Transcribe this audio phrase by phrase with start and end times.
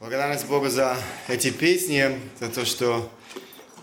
[0.00, 0.96] Благодарность Богу за
[1.26, 3.10] эти песни, за то, что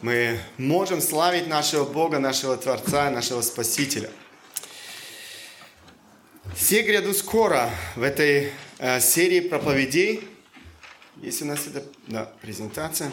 [0.01, 4.09] мы можем славить нашего Бога, нашего Творца, нашего Спасителя.
[6.55, 10.25] Все гряду скоро в этой э, серии проповедей.
[11.21, 13.11] Есть у нас эта да, презентация.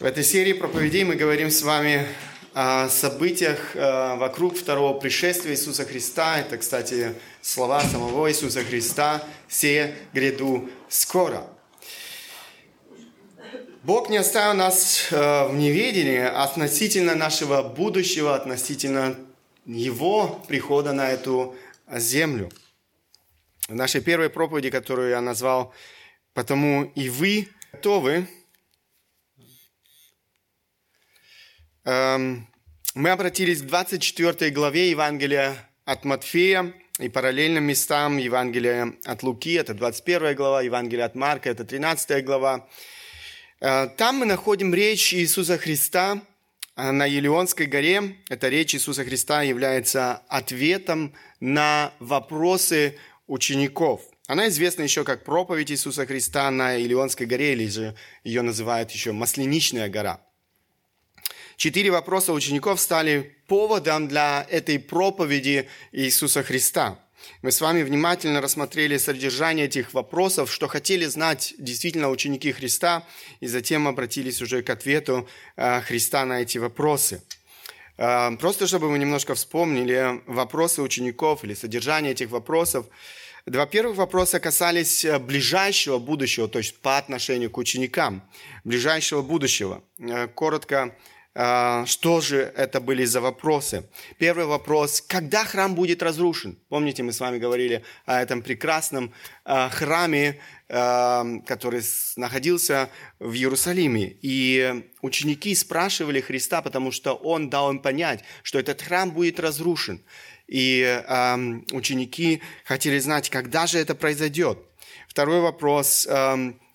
[0.00, 2.08] В этой серии проповедей мы говорим с вами
[2.52, 6.40] о событиях э, вокруг второго пришествия Иисуса Христа.
[6.40, 9.22] Это, кстати, слова самого Иисуса Христа.
[9.46, 11.46] Все гряду скоро.
[13.84, 19.16] Бог не оставил нас э, в неведении относительно нашего будущего, относительно
[19.66, 21.56] Его прихода на эту
[21.90, 22.52] землю.
[23.66, 25.74] В нашей первой проповеди, которую я назвал
[26.32, 28.28] «Потому и вы готовы»,
[31.84, 32.46] эм,
[32.94, 39.74] мы обратились к 24 главе Евангелия от Матфея и параллельным местам Евангелия от Луки, это
[39.74, 42.68] 21 глава, Евангелия от Марка, это 13 глава.
[43.62, 46.20] Э, там мы находим речь Иисуса Христа
[46.74, 48.16] э, на Елеонской горе.
[48.28, 54.02] Эта речь Иисуса Христа является ответом на вопросы учеников.
[54.26, 59.12] Она известна еще как проповедь Иисуса Христа на Илионской горе, или же ее называют еще
[59.12, 60.20] Масленичная гора.
[61.56, 66.98] Четыре вопроса учеников стали поводом для этой проповеди Иисуса Христа.
[67.42, 73.06] Мы с вами внимательно рассмотрели содержание этих вопросов, что хотели знать действительно ученики Христа,
[73.40, 77.22] и затем обратились уже к ответу э, Христа на эти вопросы.
[77.98, 82.86] Э, просто чтобы мы немножко вспомнили вопросы учеников или содержание этих вопросов.
[83.44, 88.22] Два первых вопроса касались э, ближайшего будущего, то есть по отношению к ученикам,
[88.64, 89.82] ближайшего будущего.
[90.34, 90.94] Коротко
[91.34, 93.84] что же это были за вопросы?
[94.18, 96.58] Первый вопрос, когда храм будет разрушен?
[96.68, 100.38] Помните, мы с вами говорили о этом прекрасном а, храме,
[100.68, 101.82] а, который
[102.16, 104.14] находился в Иерусалиме.
[104.20, 110.02] И ученики спрашивали Христа, потому что Он дал им понять, что этот храм будет разрушен.
[110.48, 111.02] И
[111.70, 114.58] ученики хотели знать, когда же это произойдет.
[115.08, 116.06] Второй вопрос,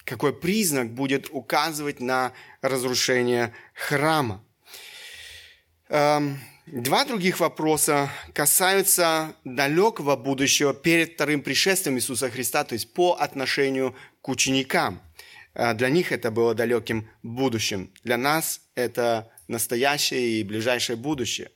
[0.04, 2.32] какой признак будет указывать на
[2.62, 4.44] разрушение храма?
[5.90, 13.14] Эм, два других вопроса касаются далекого будущего перед вторым пришествием Иисуса Христа, то есть по
[13.14, 15.02] отношению к ученикам.
[15.54, 17.90] Э, для них это было далеким будущим.
[18.04, 21.52] Для нас это настоящее и ближайшее будущее.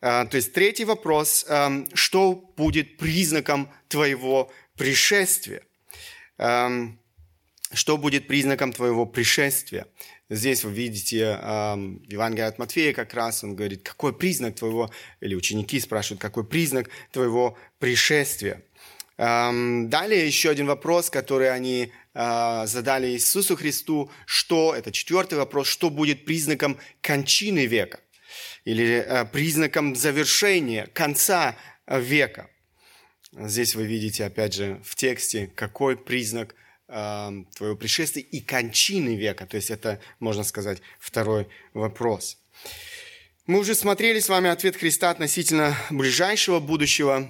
[0.00, 5.62] Э, то есть третий вопрос, эм, что будет признаком твоего пришествия?
[6.38, 6.98] Эм,
[7.74, 9.86] что будет признаком твоего пришествия?
[10.32, 11.36] Здесь вы видите э,
[12.06, 14.88] Евангелие от Матфея как раз, он говорит, какой признак твоего,
[15.20, 18.62] или ученики спрашивают, какой признак твоего пришествия.
[19.16, 25.66] Эм, далее еще один вопрос, который они э, задали Иисусу Христу, что, это четвертый вопрос,
[25.66, 27.98] что будет признаком кончины века,
[28.64, 31.56] или э, признаком завершения, конца
[31.88, 32.48] века.
[33.32, 36.54] Здесь вы видите, опять же, в тексте, какой признак
[36.90, 39.46] твоего пришествия и кончины века.
[39.46, 42.38] То есть это, можно сказать, второй вопрос.
[43.46, 47.28] Мы уже смотрели с вами ответ Христа относительно ближайшего будущего.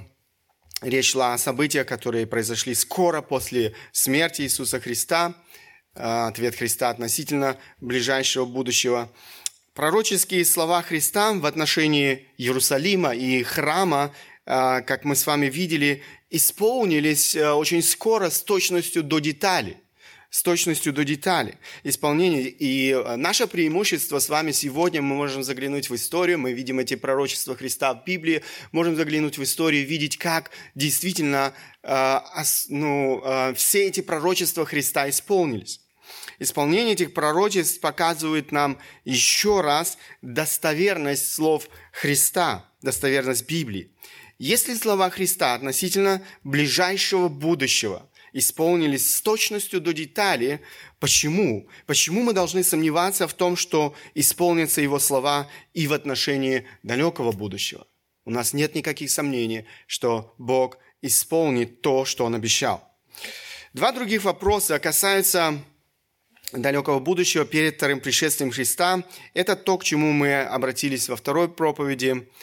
[0.82, 5.34] Речь шла о событиях, которые произошли скоро после смерти Иисуса Христа.
[5.94, 9.10] А, ответ Христа относительно ближайшего будущего.
[9.74, 14.12] Пророческие слова Христа в отношении Иерусалима и храма,
[14.46, 19.78] а, как мы с вами видели, исполнились э, очень скоро с точностью до детали.
[20.30, 22.42] С точностью до детали исполнения.
[22.42, 26.94] И э, наше преимущество с вами сегодня, мы можем заглянуть в историю, мы видим эти
[26.94, 31.52] пророчества Христа в Библии, можем заглянуть в историю, видеть, как действительно
[31.82, 32.20] э,
[32.68, 33.22] ну,
[33.56, 35.80] все эти пророчества Христа исполнились.
[36.38, 43.90] Исполнение этих пророчеств показывает нам еще раз достоверность слов Христа, достоверность Библии.
[44.40, 50.62] Если слова Христа относительно ближайшего будущего исполнились с точностью до детали,
[50.98, 51.68] почему?
[51.84, 57.86] Почему мы должны сомневаться в том, что исполнятся Его слова и в отношении далекого будущего?
[58.24, 62.82] У нас нет никаких сомнений, что Бог исполнит то, что Он обещал.
[63.74, 65.62] Два других вопроса касаются
[66.52, 69.04] далекого будущего перед вторым пришествием Христа.
[69.34, 72.26] Это то, к чему мы обратились во второй проповеди–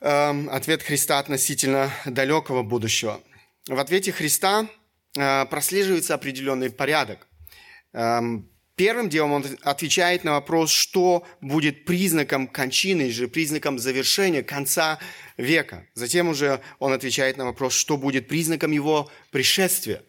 [0.00, 3.20] Эм, ответ Христа относительно далекого будущего.
[3.66, 4.68] В ответе Христа
[5.16, 7.26] э, прослеживается определенный порядок.
[7.94, 14.98] Эм, первым делом он отвечает на вопрос, что будет признаком кончины, же признаком завершения, конца
[15.38, 15.86] века.
[15.94, 20.02] Затем уже он отвечает на вопрос, что будет признаком его пришествия.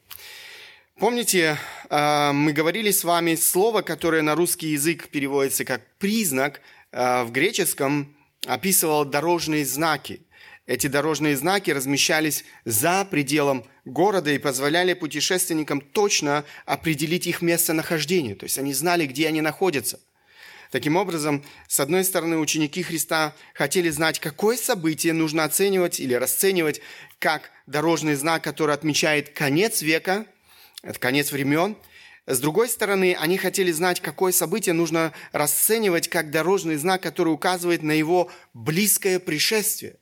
[0.99, 1.57] Помните,
[1.89, 6.59] э, мы говорили с вами слово, которое на русский язык переводится как признак,
[6.91, 8.16] э, в греческом
[8.47, 10.21] описывало дорожные знаки.
[10.65, 18.35] Эти дорожные знаки размещались за пределом города и позволяли путешественникам точно определить их местонахождение.
[18.35, 19.99] То есть они знали, где они находятся.
[20.71, 26.81] Таким образом, с одной стороны, ученики Христа хотели знать, какое событие нужно оценивать или расценивать
[27.19, 30.25] как дорожный знак, который отмечает конец века,
[30.83, 31.77] это конец времен.
[32.27, 37.83] С другой стороны, они хотели знать, какое событие нужно расценивать как дорожный знак, который указывает
[37.83, 39.95] на его близкое пришествие.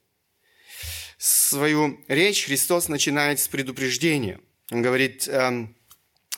[1.19, 4.39] Свою речь Христос начинает с предупреждения.
[4.71, 5.77] Он говорит, «Эм,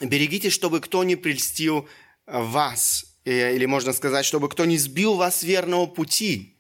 [0.02, 1.88] берегите, чтобы кто не прельстил
[2.26, 6.58] вас, или можно сказать, чтобы кто не сбил вас с верного пути.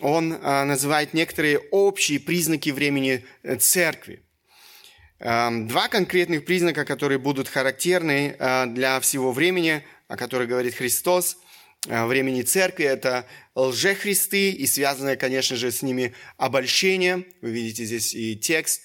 [0.00, 4.25] Он а, называет некоторые общие признаки времени э, церкви.
[5.18, 11.38] Два конкретных признака, которые будут характерны а, для всего времени, о которых говорит Христос,
[11.88, 17.24] а, времени церкви, это лжехристы и связанное, конечно же, с ними обольщение.
[17.40, 18.82] Вы видите здесь и текст.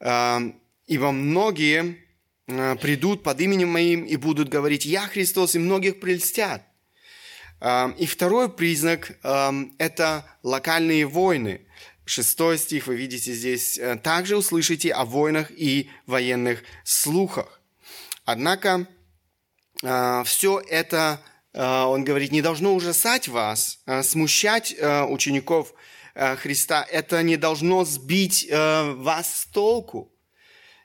[0.00, 2.04] Ибо многие
[2.46, 6.62] Э, придут под именем моим и будут говорить «Я Христос», и многих прельстят.
[7.60, 11.62] Э, и второй признак э,– это локальные войны.
[12.06, 13.80] Шестой стих вы видите здесь.
[14.02, 17.60] «Также услышите о войнах и военных слухах».
[18.24, 18.86] Однако
[20.24, 21.20] все это,
[21.52, 25.74] он говорит, не должно ужасать вас, смущать учеников
[26.14, 26.86] Христа.
[26.90, 30.12] Это не должно сбить вас с толку.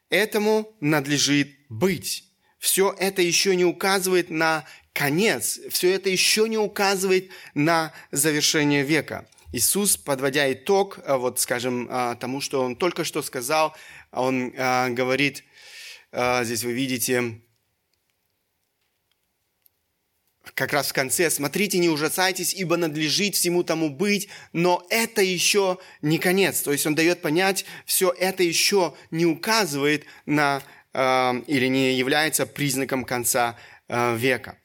[0.09, 2.25] Этому надлежит быть.
[2.57, 9.29] Все это еще не указывает на конец, все это еще не указывает на завершение века.
[9.51, 13.75] Иисус, подводя итог, э, вот, скажем, э, тому, что Он только что сказал,
[14.11, 15.43] Он э, говорит,
[16.11, 17.39] здесь вы видите,
[20.55, 25.77] как раз в конце, смотрите, не ужасайтесь, ибо надлежит всему тому быть, но это еще
[26.01, 26.61] не конец.
[26.61, 30.63] То есть он дает понять, все это еще не указывает на
[30.95, 33.55] или не является признаком конца
[33.87, 34.58] века.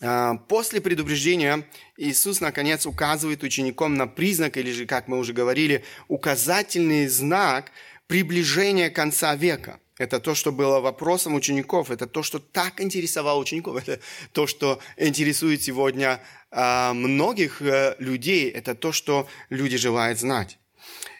[0.00, 5.84] Э, после предупреждения Иисус, наконец, указывает ученикам на признак, или же, как мы уже говорили,
[6.08, 7.70] указательный знак
[8.06, 9.80] приближения конца века.
[9.96, 14.00] Это то, что было вопросом учеников, это то, что так интересовало учеников, это
[14.32, 16.20] то, что интересует сегодня
[16.50, 20.58] э, многих э, людей, это то, что люди желают знать.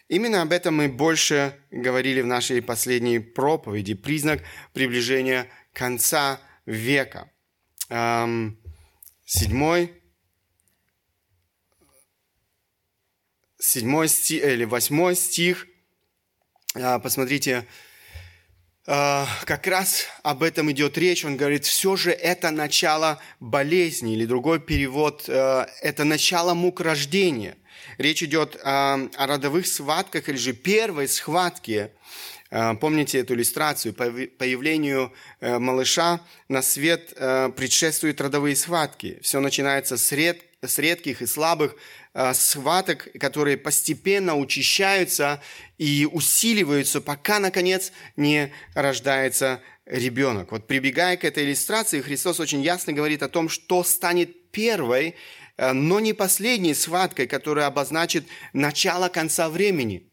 [0.07, 3.95] Именно об этом мы больше говорили в нашей последней проповеди.
[3.95, 7.31] Признак приближения конца века.
[9.25, 9.91] Седьмой,
[13.59, 15.67] седьмой стих, или восьмой стих.
[16.75, 17.67] Э, посмотрите,
[18.87, 21.25] а, как раз об этом идет речь.
[21.25, 27.57] Он говорит, все же это начало болезни, или другой перевод, э, это начало мук рождения.
[27.97, 31.91] Речь идет о родовых схватках, или же первой схватке.
[32.51, 33.93] А, помните эту иллюстрацию?
[33.93, 39.19] Появлению э, малыша на свет э, предшествуют родовые схватки.
[39.21, 41.75] Все начинается с, ред, с редких и слабых
[42.17, 45.41] Э, схваток, которые постепенно учащаются
[45.77, 50.53] и усиливаются, пока, наконец, не рождается ребенок.
[50.53, 55.15] Вот прибегая к этой иллюстрации, Христос очень ясно говорит о том, что станет первой,
[55.57, 60.09] э, но не последней схваткой, которая обозначит начало конца времени.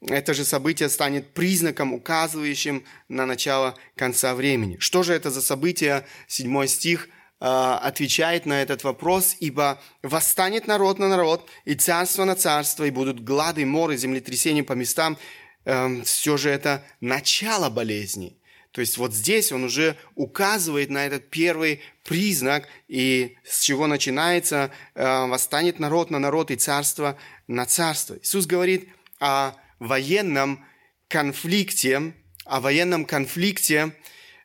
[0.00, 4.76] Это же событие станет признаком, указывающим на начало конца времени.
[4.78, 6.06] Что же это за событие?
[6.26, 7.08] Седьмой стих–
[7.40, 12.90] а, отвечает на этот вопрос, ибо восстанет народ на народ, и царство на царство, и
[12.90, 15.16] будут глады, моры, землетрясения по местам.
[15.64, 18.36] Эм, Все же это начало болезни.
[18.72, 24.70] То есть вот здесь он уже указывает на этот первый признак, и с чего начинается
[24.94, 28.18] э, восстанет народ на народ и царство на царство.
[28.20, 28.88] Иисус говорит
[29.20, 30.64] о военном
[31.08, 33.92] конфликте, о военном конфликте,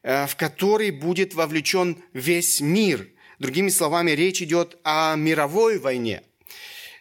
[0.04, 3.08] Э, в который будет вовлечен весь мир.
[3.40, 6.24] Другими словами, речь идет о мировой войне.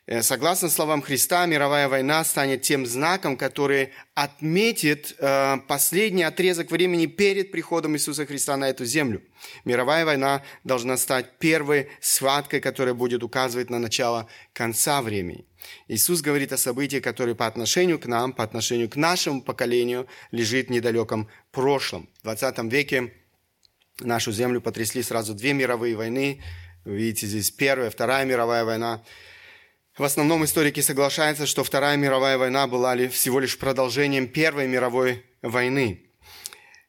[0.07, 7.07] Э, согласно словам Христа, мировая война станет тем знаком, который отметит э, последний отрезок времени
[7.07, 9.23] перед приходом Иисуса Христа на эту землю.
[9.65, 15.47] Мировая война должна стать первой схваткой, которая будет указывать на начало конца времени.
[15.87, 20.67] Иисус говорит о событии, которое по отношению к нам, по отношению к нашему поколению лежит
[20.67, 22.09] в недалеком прошлом.
[22.19, 23.13] В 20 веке
[24.01, 26.43] нашу землю потрясли сразу две мировые войны.
[26.85, 29.05] Видите здесь Первая, Вторая мировая война.
[29.97, 35.23] В основном историки соглашаются, что Вторая мировая война была ли всего лишь продолжением Первой мировой
[35.43, 36.07] войны.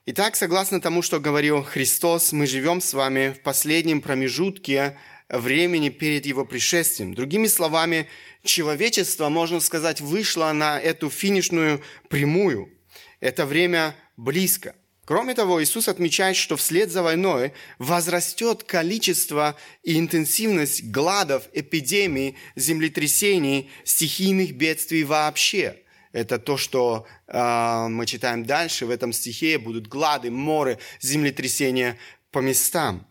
[0.06, 6.26] Итак, согласно тому, что говорил Христос, мы живем с вами в последнем промежутке времени перед
[6.26, 7.14] Его пришествием.
[7.14, 8.08] Другими словами,
[8.46, 12.72] человечество, можно сказать, вышло на эту финишную прямую.
[13.20, 14.76] Это время близко.
[15.06, 23.70] Кроме того, Иисус отмечает, что вслед за войной возрастет количество и интенсивность гладов, эпидемий, землетрясений,
[23.84, 25.78] стихийных бедствий вообще–
[26.14, 29.58] это то, что э, мы читаем дальше в этом стихе.
[29.58, 31.98] Будут глады, моры, землетрясения
[32.32, 33.08] по местам.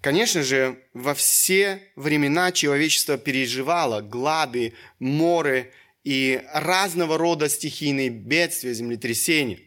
[0.00, 5.72] Конечно же, во все времена человечество переживало глады, моры
[6.04, 9.58] и разного рода стихийные бедствия, землетрясения.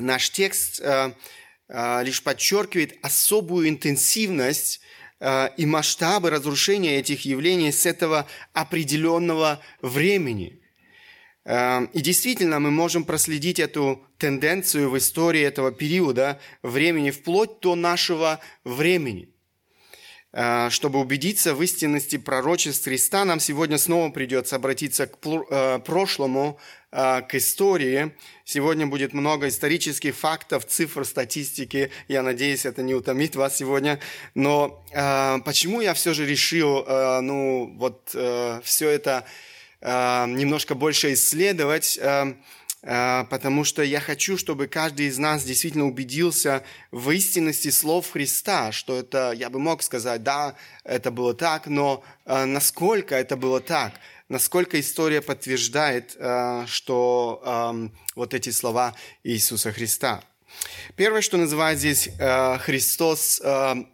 [0.00, 1.12] Наш текст э,
[1.68, 4.80] э, лишь подчеркивает особую интенсивность
[5.20, 10.56] э, и масштабы разрушения этих явлений с этого определенного времени–
[11.42, 18.40] и действительно, мы можем проследить эту тенденцию в истории этого периода времени, вплоть до нашего
[18.62, 19.29] времени.
[20.32, 26.56] Э, чтобы убедиться в истинности пророчеств Христа, нам сегодня снова придется обратиться к э, прошлому,
[26.92, 28.14] э, к истории.
[28.44, 31.90] Сегодня будет много исторических фактов, цифр, статистики.
[32.06, 33.98] Я надеюсь, это не утомит вас сегодня.
[34.34, 34.84] Но
[35.44, 36.84] почему я все же решил,
[37.22, 38.08] ну, вот
[38.64, 39.24] все это
[39.80, 41.96] немножко больше исследовать,
[42.82, 48.96] потому что я хочу, чтобы каждый из нас действительно убедился в истинности слов Христа, что
[48.96, 53.92] это, я бы мог сказать, да, это было так, но насколько это было так,
[54.28, 56.16] насколько история подтверждает,
[56.66, 58.94] что эм, вот эти слова
[59.24, 60.22] Иисуса Христа.
[60.96, 62.08] Первое, что называют здесь
[62.60, 63.42] Христос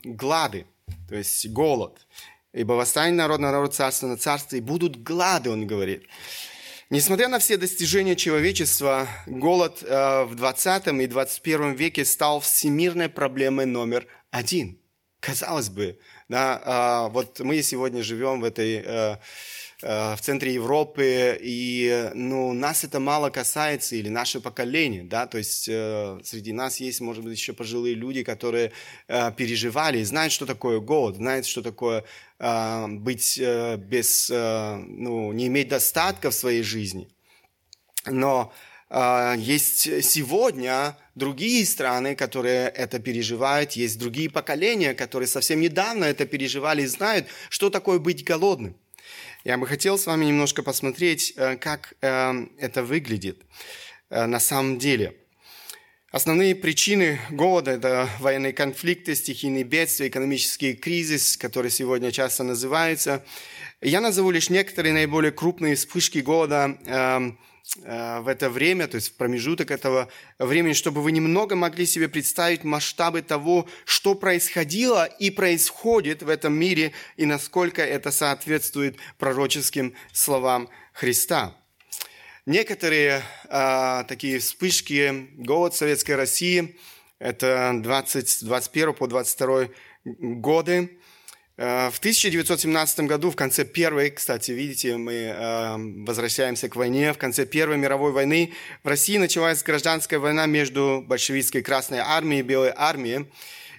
[0.04, 0.66] глады,
[1.08, 2.06] то есть голод–
[2.56, 6.04] ибо восстанет народ на народ, царство на царство, и будут глады, он говорит.
[6.88, 13.66] Несмотря на все достижения человечества, голод э, в 20 и 21 веке стал всемирной проблемой
[13.66, 14.78] номер один.
[15.18, 19.16] Казалось бы, да, э, вот мы сегодня живем в этой э,
[19.82, 25.68] в центре Европы, и ну, нас это мало касается, или наше поколение, да, то есть
[25.68, 28.72] э, среди нас есть, может быть, еще пожилые люди, которые
[29.08, 32.04] э, переживали, знают, что такое голод, знают, что такое
[32.38, 37.08] э, быть э, без, э, ну, не иметь достатка в своей жизни.
[38.06, 38.52] Но
[38.90, 46.26] э, есть сегодня другие страны, которые это переживают, есть другие поколения, которые совсем недавно это
[46.26, 48.76] переживали и знают, что такое быть голодным.
[49.44, 53.42] Я бы хотел с вами немножко посмотреть, э, как это выглядит
[54.10, 55.16] на самом деле.
[56.16, 63.22] Основные причины голода– это военные конфликты, стихийные бедствия, экономический кризис, который сегодня часто называется.
[63.82, 67.38] Я назову лишь некоторые наиболее крупные вспышки голода эм,
[67.82, 70.08] Э, в это время, то есть в промежуток этого
[70.38, 76.54] времени, чтобы вы немного могли себе представить масштабы того, что происходило и происходит в этом
[76.54, 81.56] мире, и насколько это соответствует пророческим словам Христа.
[82.46, 86.78] Некоторые э, такие вспышки, голод Советской России,
[87.18, 89.68] это 20, 21 по 22
[90.04, 90.98] годы,
[91.58, 95.76] Э, в 1917 году, в конце Первой, кстати, видите, мы э,
[96.06, 101.62] возвращаемся к войне, в конце Первой мировой войны в России началась гражданская война между большевистской
[101.62, 103.26] Красной Армией и Белой Армией.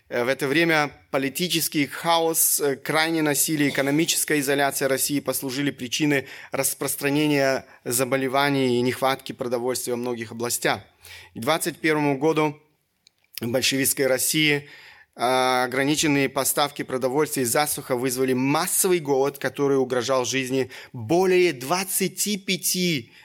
[0.10, 8.78] Э, в это время политический хаос, крайнее насилие, экономическая изоляция России послужили причиной распространения заболеваний
[8.78, 10.82] и нехватки продовольствия во многих областях.
[11.36, 12.60] К 21 году
[13.42, 14.70] большевистской России–
[15.18, 22.78] ограниченные поставки продовольствия и засуха вызвали массовый голод, который угрожал жизни более 25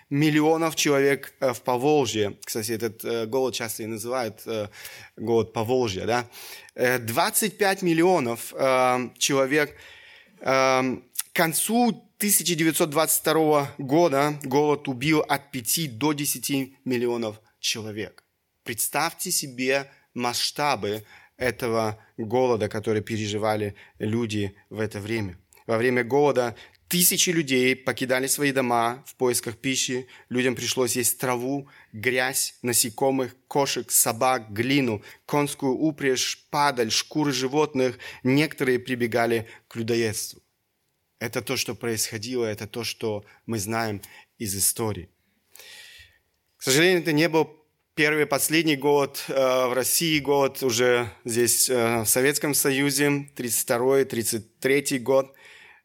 [0.09, 2.39] миллионов человек э, в Поволжье.
[2.45, 4.69] Кстати, этот э, голод часто и называют э,
[5.17, 6.07] голод Поволжья.
[6.07, 6.29] Да?
[6.75, 8.55] 25 миллионов
[9.19, 9.77] человек.
[10.41, 11.03] К
[11.35, 18.25] концу 1922 года голод убил от 5 до 10 миллионов человек.
[18.65, 21.05] Представьте себе масштабы
[21.43, 25.37] этого голода, который переживали люди в это время.
[25.67, 26.57] Во время голода
[26.89, 30.07] тысячи людей покидали свои дома в поисках пищи.
[30.29, 37.99] Людям пришлось есть траву, грязь, насекомых, кошек, собак, глину, конскую упряжь, падаль, шкуры животных.
[38.23, 40.41] Некоторые прибегали к людоедству.
[41.19, 44.01] Это то, что происходило, это то, что мы знаем
[44.39, 45.09] из истории.
[46.57, 47.62] К сожалению, это не был
[47.95, 55.35] первый последний год э, в России, год уже здесь э, в Советском Союзе, 32-33 год.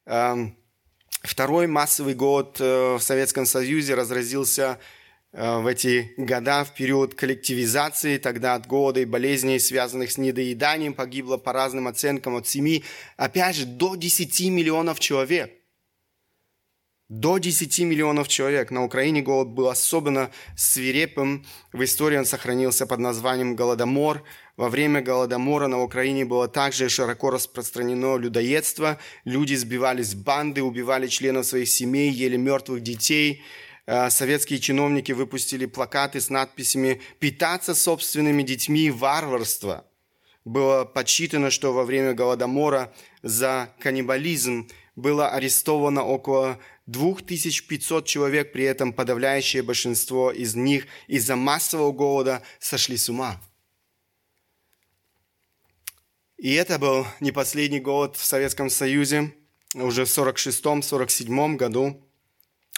[0.06, 0.34] Э,
[1.22, 4.78] второй массовый год э, в Советском Союзе разразился
[5.30, 11.36] в эти года, в период коллективизации, тогда от голода и болезней, связанных с недоеданием, погибло
[11.36, 12.80] по разным оценкам от 7,
[13.18, 15.57] опять же, до 10 миллионов человек.
[17.08, 18.70] До 10 миллионов человек.
[18.70, 21.46] На Украине голод был особенно свирепым.
[21.72, 24.22] В истории он сохранился под названием Голодомор.
[24.58, 28.98] Во время Голодомора на Украине было также широко распространено людоедство.
[29.24, 33.42] Люди сбивались в банды, убивали членов своих семей, ели мертвых детей.
[33.86, 39.86] Э, советские чиновники выпустили плакаты с надписями «Питаться собственными детьми– варварство».
[40.44, 48.92] Было подсчитано, что во время Голодомора за каннибализм было арестовано около 2500 человек, при этом
[48.92, 53.40] подавляющее большинство из них из-за массового голода сошли с ума.
[56.38, 59.34] И это был не последний голод в Советском Союзе.
[59.74, 62.07] Уже в 1946-1947 году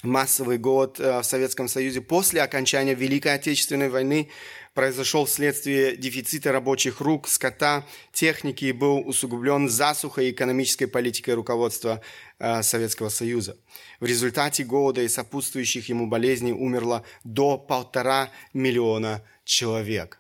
[0.02, 4.28] массовый голод э, в Советском Союзе после окончания Великой Отечественной войны
[4.75, 12.00] произошел вследствие дефицита рабочих рук, скота, техники и был усугублен засухой экономической политикой руководства
[12.38, 13.57] э, Советского Союза.
[13.99, 20.20] В результате голода и сопутствующих ему болезней умерло до полтора миллиона человек.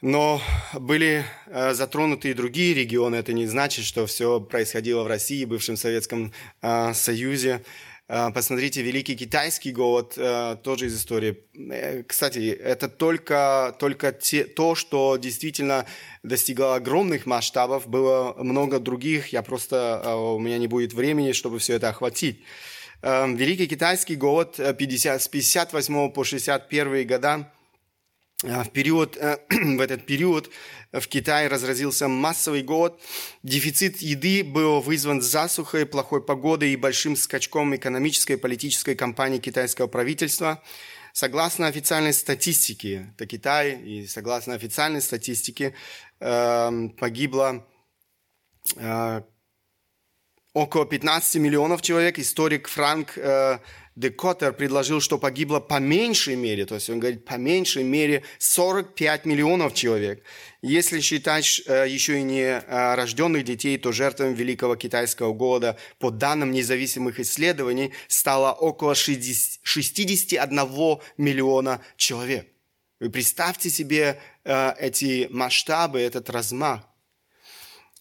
[0.00, 0.40] Но
[0.74, 3.16] были э, затронуты и другие регионы.
[3.16, 7.64] Это не значит, что все происходило в России, бывшем Советском э, Союзе.
[8.06, 10.16] Э, посмотрите, Великий Китайский голод,
[10.62, 11.38] тоже из истории.
[12.06, 15.84] Кстати, это только, только те, то, что действительно
[16.22, 17.88] достигло огромных масштабов.
[17.88, 19.32] Было много других.
[19.32, 22.44] Я просто, у меня не будет времени, чтобы все это охватить.
[23.02, 27.52] Великий Китайский голод 50, с 58 по 61 года
[28.42, 30.50] в, период, э, в этот период
[30.92, 33.00] в Китае разразился массовый голод.
[33.42, 39.88] Дефицит еды был вызван засухой, плохой погодой и большим скачком экономической и политической кампании китайского
[39.88, 40.62] правительства.
[41.12, 45.74] Согласно официальной статистике, это Китай, и согласно официальной статистике
[46.20, 47.66] эм, погибло
[48.76, 49.22] э,
[50.52, 52.18] около 15 миллионов человек.
[52.20, 53.58] Историк Франк э,
[53.98, 59.24] Декотер предложил, что погибло по меньшей мере, то есть он говорит, по меньшей мере 45
[59.24, 60.22] миллионов человек.
[60.62, 66.10] Если считать э, еще и не э, рожденных детей, то жертвами Великого Китайского голода, по
[66.10, 72.46] данным независимых исследований, стало около 60, 61 миллиона человек.
[73.00, 76.82] Вы представьте себе э, эти масштабы, этот размах.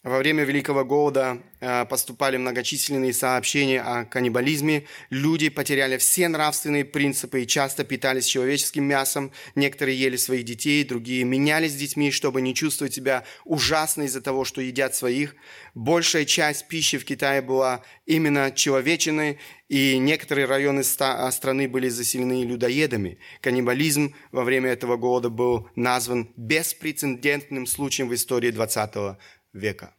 [0.04, 4.86] Во время Великого Голода э, поступали многочисленные сообщения о каннибализме.
[5.10, 9.32] Люди потеряли все нравственные принципы и часто питались человеческим мясом.
[9.56, 14.46] Некоторые ели своих детей, другие менялись с детьми, чтобы не чувствовать себя ужасно из-за того,
[14.46, 15.36] что едят своих.
[15.74, 23.18] Большая часть пищи в Китае была именно человечиной, и некоторые районы страны были заселены людоедами.
[23.42, 29.18] Каннибализм во время этого голода был назван беспрецедентным случаем в истории 20
[29.54, 29.94] века.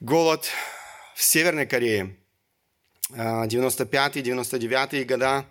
[0.00, 0.50] Голод
[1.14, 2.16] в Северной Корее
[3.10, 5.46] 95-99 а, года.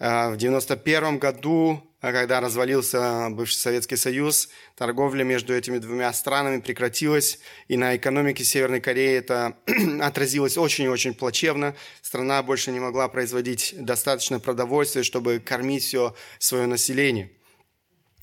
[0.00, 6.60] А, в 91 году, а, когда развалился бывший Советский Союз, торговля между этими двумя странами
[6.60, 9.56] прекратилась, и на экономике Северной Кореи это
[10.00, 11.74] отразилось очень-очень плачевно.
[12.00, 17.32] Страна больше не могла производить достаточно продовольствия, чтобы кормить все свое население.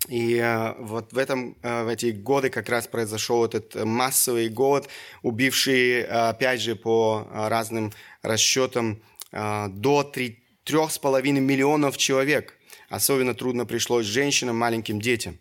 [0.07, 4.87] И э, вот в, этом, э, в эти годы как раз произошел этот массовый голод,
[5.23, 7.91] убивший, э, опять же, по разным
[8.21, 12.57] расчетам, до 3,5 миллионов человек.
[12.87, 15.37] Особенно трудно пришлось женщинам, маленьким детям.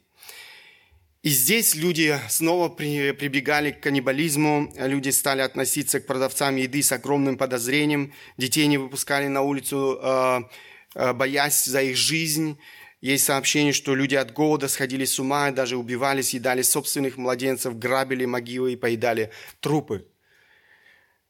[1.22, 7.38] И здесь люди снова прибегали к каннибализму, люди стали относиться к продавцам еды с огромным
[7.38, 10.48] подозрением, детей не выпускали на улицу,
[10.94, 12.58] боясь за их жизнь,
[13.04, 18.24] есть сообщение, что люди от голода сходили с ума, даже убивали, съедали собственных младенцев, грабили
[18.24, 20.08] могилы и поедали трупы.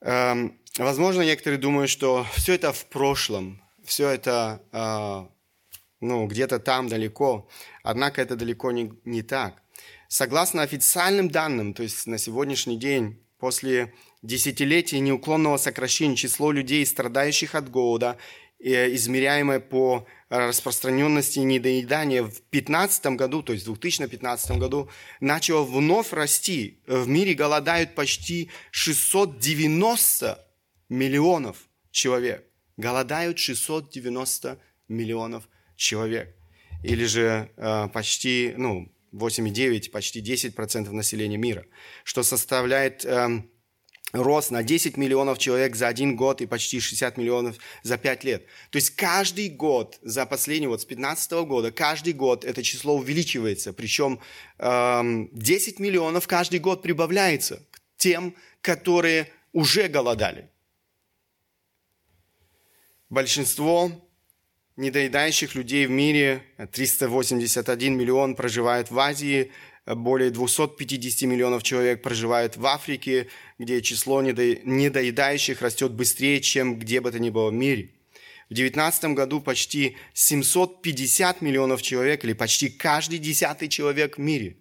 [0.00, 5.26] Эм, возможно, некоторые думают, что все это в прошлом, все это э,
[6.00, 7.48] ну, где-то там далеко.
[7.82, 9.60] Однако это далеко не, не так.
[10.06, 17.56] Согласно официальным данным, то есть на сегодняшний день, после десятилетий неуклонного сокращения число людей, страдающих
[17.56, 18.16] от голода,
[18.72, 24.88] измеряемое по распространенности недоедания в 2015 году, то есть в 2015 году,
[25.20, 26.80] начало вновь расти.
[26.86, 30.44] В мире голодают почти 690
[30.88, 32.44] миллионов человек.
[32.76, 36.34] Голодают 690 миллионов человек.
[36.82, 41.64] Или же э, почти, ну, 8,9, почти 10% населения мира,
[42.02, 43.42] что составляет э,
[44.14, 48.46] рос на 10 миллионов человек за один год и почти 60 миллионов за 5 лет.
[48.70, 53.72] То есть каждый год, за последний вот с 15 года, каждый год это число увеличивается.
[53.72, 54.20] Причем
[54.58, 60.48] эм, 10 миллионов каждый год прибавляется к тем, которые уже голодали.
[63.10, 63.90] Большинство
[64.76, 69.52] недоедающих людей в мире, 381 миллион проживают в Азии,
[69.86, 77.10] более 250 миллионов человек проживают в Африке, где число недоедающих растет быстрее, чем где бы
[77.10, 77.90] то ни было в мире.
[78.48, 84.58] В 2019 году почти 750 миллионов человек, или почти каждый десятый человек в мире,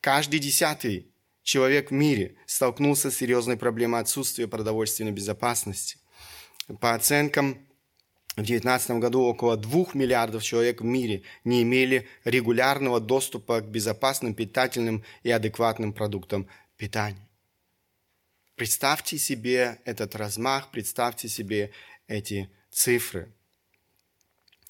[0.00, 5.98] каждый десятый человек в мире столкнулся с серьезной проблемой отсутствия продовольственной безопасности.
[6.80, 7.66] По оценкам
[8.32, 14.34] в 2019 году около 2 миллиардов человек в мире не имели регулярного доступа к безопасным,
[14.34, 17.28] питательным и адекватным продуктам питания.
[18.54, 21.72] Представьте себе этот размах, представьте себе
[22.06, 23.30] эти цифры.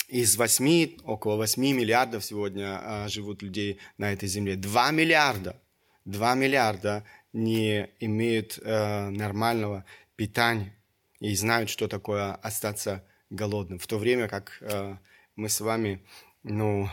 [0.08, 4.56] Из 8, около 8 миллиардов сегодня а, живут людей на этой земле.
[4.56, 5.60] 2 миллиарда,
[6.04, 9.84] 2 миллиарда не имеют э, нормального
[10.16, 10.76] питания
[11.20, 14.96] и знают, что такое остаться голодным, в то время как э,
[15.36, 16.04] мы с вами
[16.42, 16.88] ну,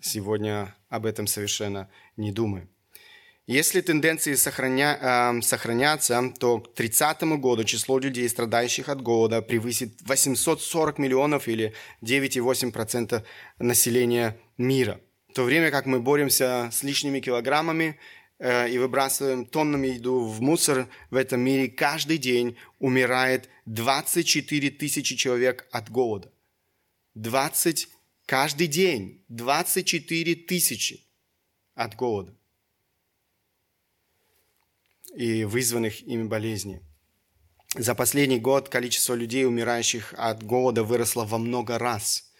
[0.00, 2.68] сегодня об этом совершенно не думаем.
[3.46, 10.00] Если тенденции сохраня, э, сохранятся, то к 30 году число людей, страдающих от голода, превысит
[10.02, 13.22] 840 миллионов или 9,8%
[13.58, 15.00] населения мира.
[15.28, 17.98] В то время как мы боремся с лишними килограммами
[18.44, 25.66] и выбрасываем тоннами еду в мусор в этом мире, каждый день умирает 24 тысячи человек
[25.70, 26.30] от голода.
[27.14, 27.88] 20
[28.26, 29.24] каждый день.
[29.28, 31.06] 24 тысячи
[31.74, 32.34] от голода
[35.16, 36.80] и вызванных ими болезней.
[37.76, 42.30] За последний год количество людей, умирающих от голода, выросло во много раз.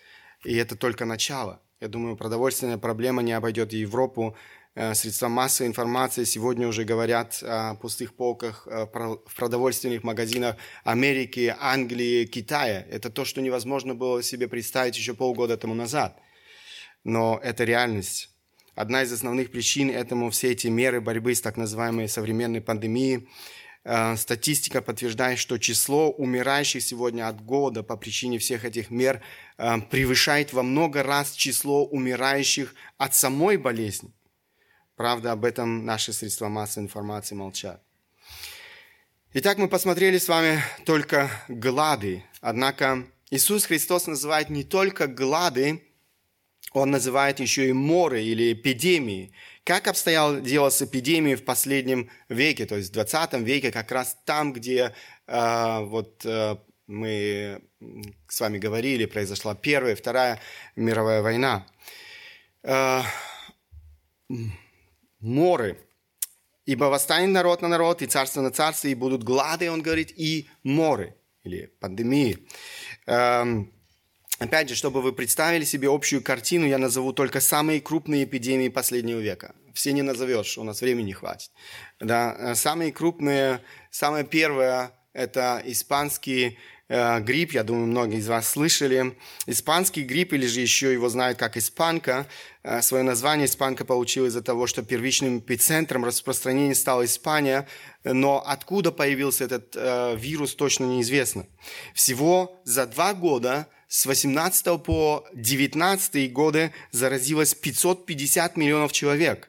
[0.45, 1.63] И это только начало.
[1.81, 7.75] Я думаю, продовольственная проблема не обойдет Европу Э, средства массовой информации сегодня уже говорят о
[7.77, 12.85] пустых полках э, в продовольственных магазинах Америки, Англии, Китая.
[12.91, 16.19] Это то, что невозможно было себе представить еще полгода тому назад.
[17.05, 18.31] Но это реальность.
[18.75, 23.29] Одна из основных причин этому все эти меры борьбы с так называемой современной пандемией.
[23.85, 29.23] Э, статистика подтверждает, что число умирающих сегодня от голода по причине всех этих мер
[29.57, 34.13] превышает во много раз число умирающих от самой болезни.
[34.97, 37.83] Правда, об этом наши средства массовой информации молчат.
[39.33, 42.23] Итак, мы посмотрели с вами только глады.
[42.41, 45.83] Однако Иисус Христос называет не только глады,
[46.73, 49.33] Он называет еще и моры или эпидемии.
[49.65, 54.17] Как обстояло дело с эпидемией в последнем веке, то есть в 20 веке, как раз
[54.25, 54.95] там, где
[55.27, 57.63] э, вот э, мы
[58.29, 60.41] с вами говорили, произошла Первая, Вторая
[60.77, 61.67] мировая война.
[62.63, 63.03] Э,
[65.25, 65.79] моры.
[66.67, 70.49] Ибо восстанет народ на народ, и царство на царство, и будут глады, он говорит, и
[70.63, 72.47] моры, или пандемии.
[73.07, 73.71] Эм,
[74.39, 79.21] опять же, чтобы вы представили себе общую картину, я назову только самые крупные эпидемии последнего
[79.21, 79.55] века.
[79.75, 81.51] Все не назовешь, у нас времени не хватит.
[82.01, 83.61] Да, э, самые крупные,
[83.91, 89.17] самое первое, это испанские Э, грипп, я думаю, многие из вас слышали.
[89.47, 92.27] Испанский грипп, или же еще его знают как испанка,
[92.63, 97.67] э, свое название испанка получила из-за того, что первичным эпицентром распространения стала Испания,
[98.05, 101.47] но откуда появился этот э, вирус, точно неизвестно.
[101.95, 109.49] Всего за два года с 18 по 19 годы заразилось 550 миллионов человек.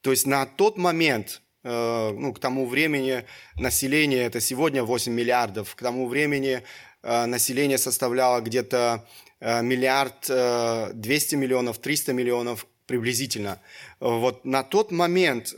[0.00, 3.24] То есть на тот момент Э, ну, к тому времени
[3.56, 6.62] население, это сегодня 8 миллиардов, к тому времени
[7.02, 9.06] э, население составляло где-то
[9.40, 13.60] э, миллиард 200 миллионов, 300 миллионов приблизительно.
[14.00, 15.54] Вот на тот момент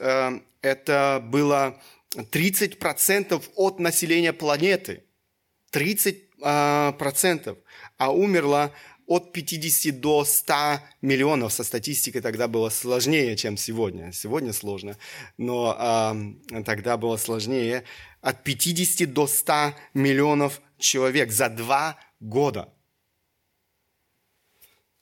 [0.60, 1.80] это было
[2.14, 5.04] 30% от населения планеты.
[5.72, 7.56] 30%.
[7.98, 8.72] А умерло
[9.06, 14.12] от 50 до 100 миллионов со статистикой тогда было сложнее, чем сегодня.
[14.12, 14.96] Сегодня сложно,
[15.36, 15.76] но
[16.50, 17.84] э, тогда было сложнее.
[18.20, 22.72] От 50 до 100 миллионов человек за два года.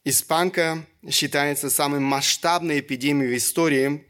[0.05, 4.07] Испанка считается самой масштабной эпидемией в истории.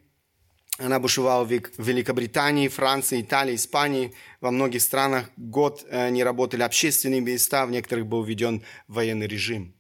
[0.78, 4.14] Она бушевала в Великобритании, Франции, Италии, Испании.
[4.40, 9.74] Во многих странах год э, не работали общественные места, в некоторых был введен военный режим.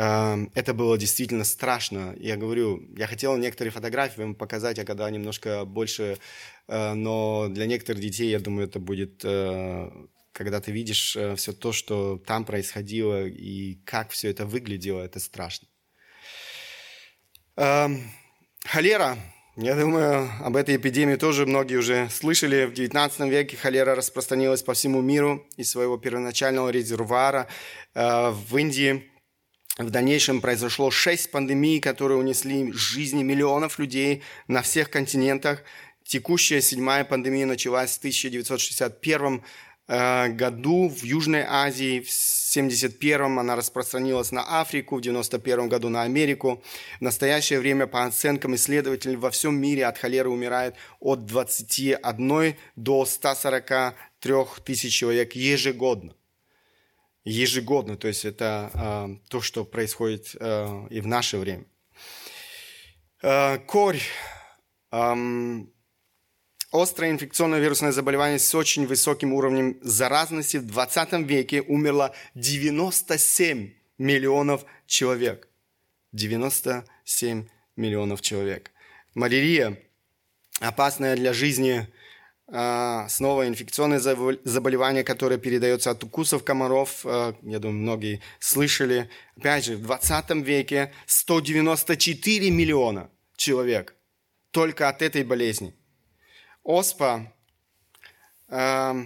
[0.00, 2.14] Это было действительно страшно.
[2.18, 6.16] Я говорю, я хотел некоторые фотографии вам показать, а когда немножко больше,
[6.68, 9.90] э, но для некоторых детей, я думаю, это будет, э,
[10.32, 15.20] когда ты видишь э, все то, что там происходило и как все это выглядело, это
[15.20, 15.68] страшно.
[18.64, 19.18] Холера.
[19.56, 22.64] Я думаю, об этой эпидемии тоже многие уже слышали.
[22.64, 27.48] В XIX веке холера распространилась по всему миру из своего первоначального резервуара
[27.94, 29.04] в Индии–
[29.78, 35.62] в дальнейшем произошло шесть пандемий, которые унесли жизни миллионов людей на всех континентах.
[36.04, 39.42] Текущая седьмая пандемия началась в 1961
[39.86, 42.10] э, году в Южной Азии, в
[42.50, 46.62] 1971 она распространилась на Африку, в 1991 году на Америку.
[46.98, 53.04] В настоящее время, по оценкам исследователей, во всем мире от холеры умирает от 21 до
[53.04, 56.14] 143 тысяч человек ежегодно
[57.24, 61.64] ежегодно, то есть это э, то, что происходит э, и в наше время.
[63.22, 64.00] Э, корь.
[64.92, 65.14] Э,
[66.72, 74.64] острое инфекционное вирусное заболевание с очень высоким уровнем заразности в 20 веке умерло 97 миллионов
[74.86, 75.48] человек.
[76.12, 78.70] 97 миллионов человек.
[79.14, 79.78] Малярия,
[80.60, 81.88] опасная для жизни
[82.50, 87.02] снова инфекционное заболевание, которое передается от укусов комаров.
[87.04, 89.08] А, я думаю, многие слышали.
[89.36, 93.94] Опять же, в 20 веке 194 миллиона человек
[94.50, 95.74] только от этой болезни.
[96.64, 97.32] Оспа
[98.48, 98.96] а,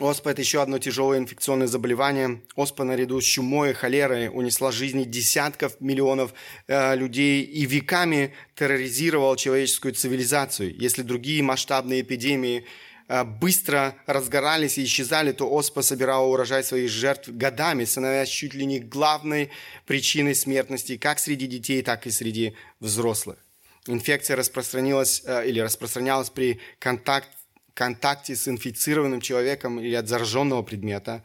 [0.00, 2.42] Оспа– это еще одно тяжелое инфекционное заболевание.
[2.56, 6.34] Оспа наряду с чумой и холерой унесла жизни десятков миллионов
[6.66, 10.74] э, людей и веками терроризировала человеческую цивилизацию.
[10.76, 12.64] Если другие масштабные эпидемии
[13.06, 18.66] э, быстро разгорались и исчезали, то оспа собирала урожай своих жертв годами, становясь чуть ли
[18.66, 19.50] не главной
[19.86, 23.38] причиной смертности как среди детей, так и среди взрослых.
[23.86, 27.30] Инфекция распространилась э, или распространялась при контакте
[27.74, 31.22] контакте с инфицированным человеком или от зараженного предмета.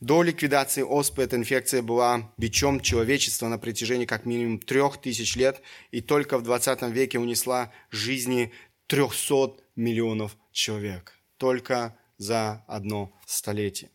[0.00, 5.60] До ликвидации оспы эта инфекция была бичом человечества на протяжении как минимум трех тысяч лет
[5.90, 8.50] и только в 20 веке унесла жизни
[8.86, 11.12] 300 миллионов человек.
[11.36, 13.90] Только за одно столетие.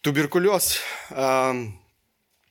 [0.00, 0.80] Туберкулез.
[1.10, 1.80] Эм,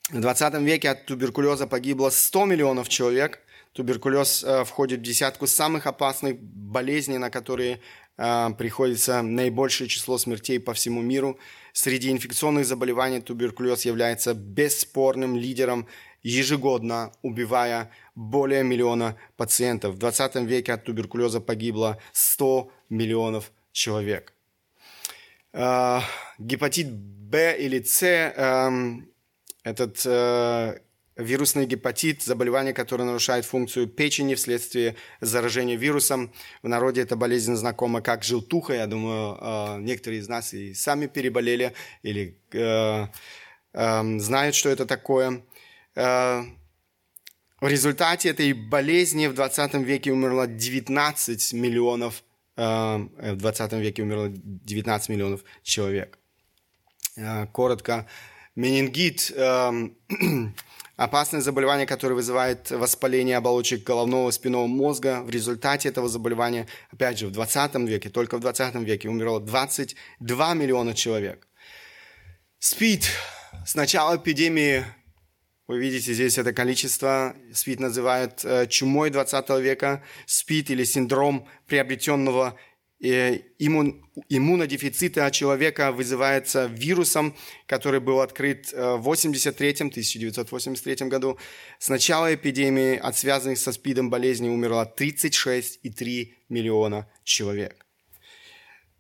[0.10, 3.42] в 20 веке от туберкулеза погибло 100 миллионов человек–
[3.74, 7.80] Туберкулез э, входит в десятку самых опасных болезней, на которые
[8.18, 11.40] э, приходится наибольшее число смертей по всему миру.
[11.74, 15.88] Среди инфекционных заболеваний туберкулез является бесспорным лидером,
[16.22, 19.96] ежегодно убивая более миллиона пациентов.
[19.96, 24.34] В 20 веке от туберкулеза погибло 100 миллионов человек.
[25.52, 26.02] Э,
[26.38, 29.10] гепатит Б или С эм,
[29.64, 30.06] этот
[31.16, 36.34] Вирусный гепатит– заболевание, которое нарушает функцию печени вследствие заражения вирусом.
[36.64, 38.74] В народе эта болезнь знакома как желтуха.
[38.74, 43.08] Я думаю, э, некоторые из нас и сами переболели или э,
[43.74, 45.44] э, знают, что это такое.
[45.96, 46.48] В
[47.62, 52.24] результате этой болезни в 20 веке умерло 19 миллионов,
[52.56, 56.18] в 20 веке умерло 19 миллионов человек.
[57.52, 58.08] Коротко,
[58.56, 59.32] менингит
[60.96, 65.24] Опасное заболевание, которое вызывает воспаление оболочек головного и спинного мозга.
[65.24, 70.54] В результате этого заболевания, опять же, в 20 веке, только в 20 веке умерло 22
[70.54, 71.48] миллиона человек.
[72.60, 73.06] СПИД.
[73.66, 74.86] С начала эпидемии,
[75.68, 82.56] вы видите здесь это количество, СПИД называют э, чумой 20 века, СПИД или синдром приобретенного
[83.04, 87.36] иммун, иммунодефицита человека вызывается вирусом,
[87.66, 91.38] который был открыт э, в 1983 году.
[91.80, 97.86] С начала эпидемии от связанных со СПИДом болезней умерло 36,3 миллиона человек.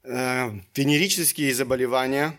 [0.03, 2.37] Э, венерические заболевания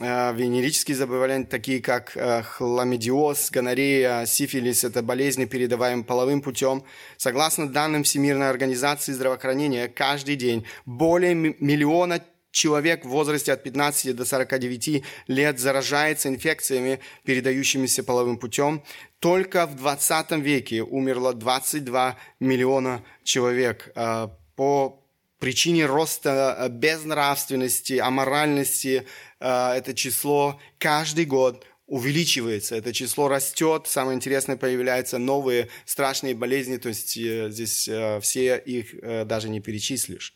[0.00, 6.84] венерические заболевания, такие как э, хламидиоз, гонорея, сифилис, это болезни, передаваемые половым путем.
[7.16, 14.24] Согласно данным Всемирной организации здравоохранения, каждый день более миллиона человек в возрасте от 15 до
[14.24, 18.82] 49 лет заражается инфекциями, передающимися половым путем.
[19.18, 24.97] Только в 20 веке умерло 22 миллиона человек э, по
[25.38, 29.06] причине роста безнравственности, аморальности,
[29.40, 36.76] Э, это число каждый год увеличивается, это число растет, самое интересное, появляются новые страшные болезни,
[36.76, 40.34] то есть э, здесь э, все их даже не перечислишь.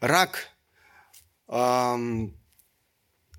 [0.00, 0.48] Рак.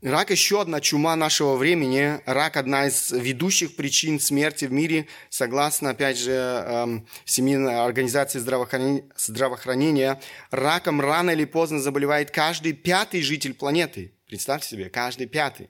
[0.01, 2.21] Рак еще одна чума нашего времени.
[2.25, 9.03] Рак одна из ведущих причин смерти в мире, согласно, опять же, эм, Всемирной организации здравоохранения,
[9.15, 10.19] здравоохранения.
[10.49, 14.15] Раком рано или поздно заболевает каждый пятый житель планеты.
[14.25, 15.69] Представьте себе, каждый пятый.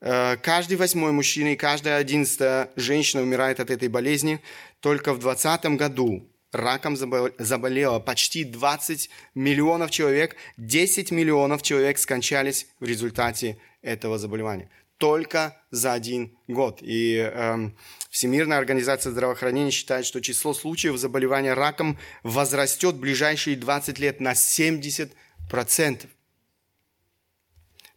[0.00, 4.40] Э, каждый восьмой мужчина и каждая одиннадцатая женщина умирает от этой болезни.
[4.80, 12.84] Только в 2020 году раком заболело почти 20 миллионов человек, 10 миллионов человек скончались в
[12.84, 14.70] результате этого заболевания.
[14.98, 16.78] Только за один год.
[16.80, 17.70] И э,
[18.16, 24.32] Всемирная организация здравоохранения считает, что число случаев заболевания раком возрастет в ближайшие 20 лет на
[24.32, 25.10] 70%.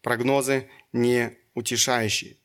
[0.02, 2.36] Прогнозы не утешающие.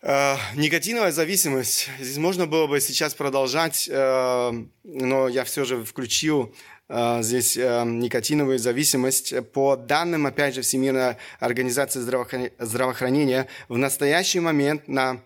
[0.00, 1.90] Э, никотиновая зависимость.
[1.98, 6.54] Здесь можно было бы сейчас продолжать, э, но я все же включил
[6.88, 9.34] э, здесь никотиновую зависимость.
[9.52, 15.20] По данным, опять же, Всемирной организации здравоохранения, в настоящий момент на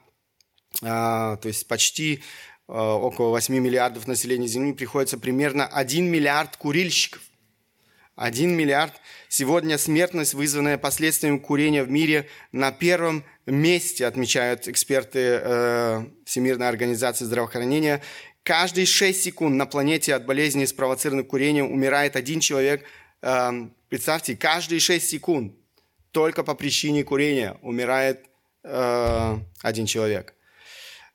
[0.81, 2.23] то есть почти
[2.67, 7.21] около 8 миллиардов населения Земли приходится примерно 1 миллиард курильщиков.
[8.17, 8.93] 1 миллиард.
[9.29, 17.25] Сегодня смертность, вызванная последствиями курения в мире, на первом месте, отмечают эксперты э, Всемирной организации
[17.25, 18.03] здравоохранения.
[18.43, 22.85] Каждые 6 секунд на планете от болезни, спровоцированной курением, умирает один человек.
[23.23, 23.51] Э,
[23.89, 25.55] представьте, каждые 6 секунд
[26.11, 28.27] только по причине курения умирает
[28.63, 30.35] э, один человек.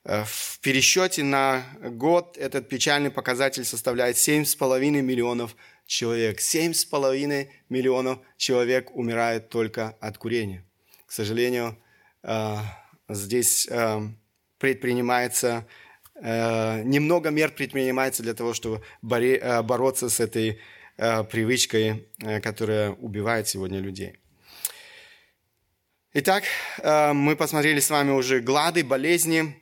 [0.03, 5.76] Э, в пересчете на год этот печальный показатель составляет 7,5 миллионов человек.
[5.87, 10.63] 7,5 миллионов человек умирает только от курения.
[11.05, 11.77] К сожалению,
[12.23, 12.55] э,
[13.09, 14.01] здесь э,
[14.59, 15.65] предпринимается,
[16.15, 20.59] э, немного мер предпринимается для того, чтобы бороться с этой
[20.97, 22.07] привычкой,
[22.41, 24.17] которая убивает сегодня людей.
[26.13, 26.43] Итак,
[26.83, 29.61] мы посмотрели с вами уже глады, болезни,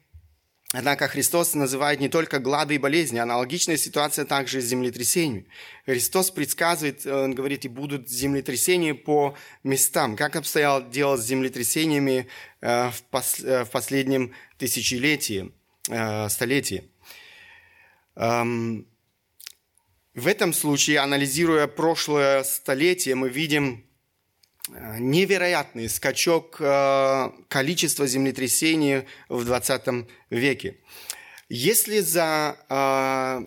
[0.78, 5.48] Однако Христос называет не только глады и болезни, аналогичная ситуация также с землетрясениями.
[5.86, 10.18] Христос предсказывает, он говорит, и будут землетрясения по местам.
[10.18, 12.28] Как обстоял дело с землетрясениями
[12.60, 15.54] э, в, э, в последнем тысячелетии,
[15.90, 16.92] э, столетии.
[18.18, 18.86] Эм,
[20.14, 23.95] в этом случае, анализируя прошлое столетие, мы видим Э,
[24.69, 30.78] невероятный скачок э, количества землетрясений в 20 веке.
[31.49, 33.45] Если за, э,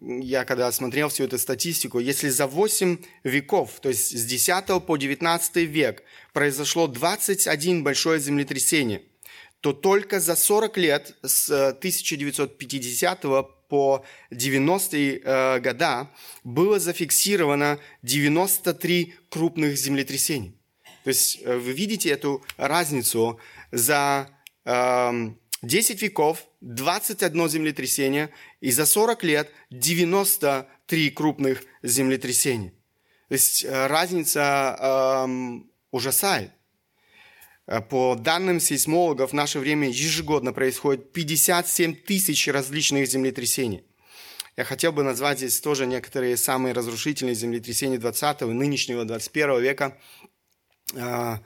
[0.00, 4.96] я когда смотрел всю эту статистику, если за 8 веков, то есть с 10 по
[4.96, 9.02] 19 век, произошло 21 большое землетрясение,
[9.60, 13.24] то только за 40 лет с 1950
[13.68, 16.10] по 90-е э, года
[16.44, 20.54] было зафиксировано 93 крупных землетрясений.
[21.04, 23.38] То есть э, вы видите эту разницу
[23.72, 24.28] за
[24.64, 25.30] э,
[25.62, 32.72] 10 веков, 21 землетрясение, и за 40 лет 93 крупных землетрясения.
[33.28, 35.26] То есть э, разница э,
[35.90, 36.52] ужасает.
[37.66, 43.84] Э, по данным сейсмологов, в наше время ежегодно происходит 57 тысяч различных землетрясений.
[44.56, 49.98] Я хотел бы назвать здесь тоже некоторые самые разрушительные землетрясения 20 и нынешнего 21 века.
[50.94, 51.38] Э,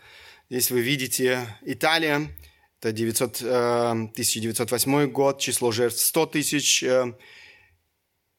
[0.49, 2.29] здесь вы видите Италия,
[2.81, 6.85] это 900, 1908 э, год, число жертв 100 тысяч.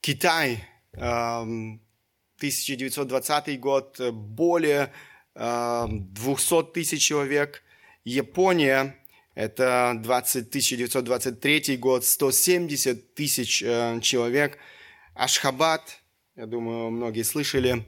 [0.02, 0.64] Китай,
[0.94, 4.92] 1920 год, более
[5.36, 7.64] 200 тысяч человек.
[8.04, 8.96] Япония,
[9.36, 14.58] это 20, 1923 год, 170 тысяч э, человек.
[15.14, 16.00] Ашхабад,
[16.36, 17.86] я думаю, многие слышали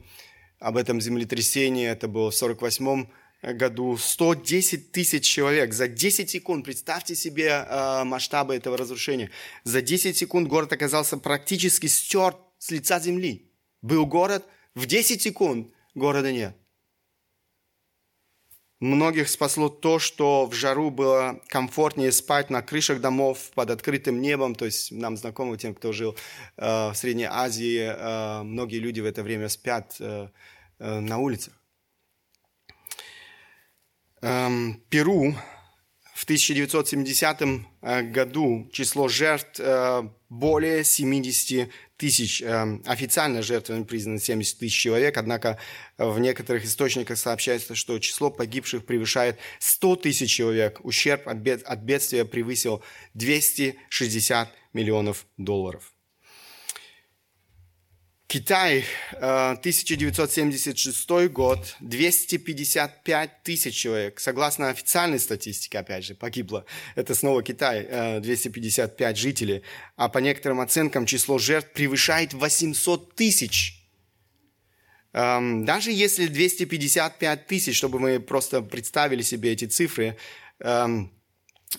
[0.58, 3.06] об этом землетрясении, это было в 48
[3.42, 6.64] году, 110 тысяч человек за 10 секунд.
[6.64, 9.30] Представьте себе э, масштабы этого разрушения.
[9.64, 13.50] За 10 секунд город оказался практически стерт с лица земли.
[13.82, 16.56] Был город, в 10 секунд города нет.
[18.80, 24.54] Многих спасло то, что в жару было комфортнее спать на крышах домов под открытым небом.
[24.54, 26.16] То есть нам знакомы тем, кто жил
[26.56, 30.28] э, в Средней Азии, э, многие люди в это время спят э,
[30.80, 31.54] э, на улицах.
[34.22, 35.34] Эм, Перу
[36.14, 37.42] в 1970
[37.82, 42.42] э, году число жертв э, более 70 тысяч.
[42.42, 45.58] Э, официально жертвами признаны 70 тысяч человек, однако
[45.96, 50.80] в некоторых источниках сообщается, что число погибших превышает 100 тысяч человек.
[50.84, 52.82] Ущерб от бедствия превысил
[53.14, 55.93] 260 миллионов долларов.
[58.26, 58.84] Китай,
[59.20, 64.18] 1976 э, год, 255 тысяч человек.
[64.18, 66.64] Согласно официальной статистике, опять же, погибло.
[66.94, 69.62] Это снова Китай, 255 жителей.
[69.96, 73.84] А по некоторым оценкам число жертв превышает 800 тысяч.
[75.14, 80.16] Эм, даже если 255 тысяч, чтобы мы просто представили себе эти цифры,
[80.58, 81.12] эм,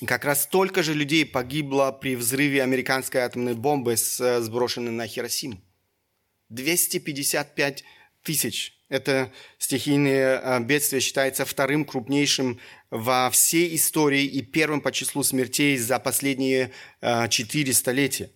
[0.06, 5.62] как раз столько же людей погибло при взрыве американской атомной бомбы, э, сброшенной на Хиросиму.
[6.56, 7.84] 255
[8.24, 8.74] тысяч.
[8.88, 15.78] Это стихийное э, бедствие считается вторым крупнейшим во всей истории и первым по числу смертей
[15.78, 18.30] за последние э, четыре столетия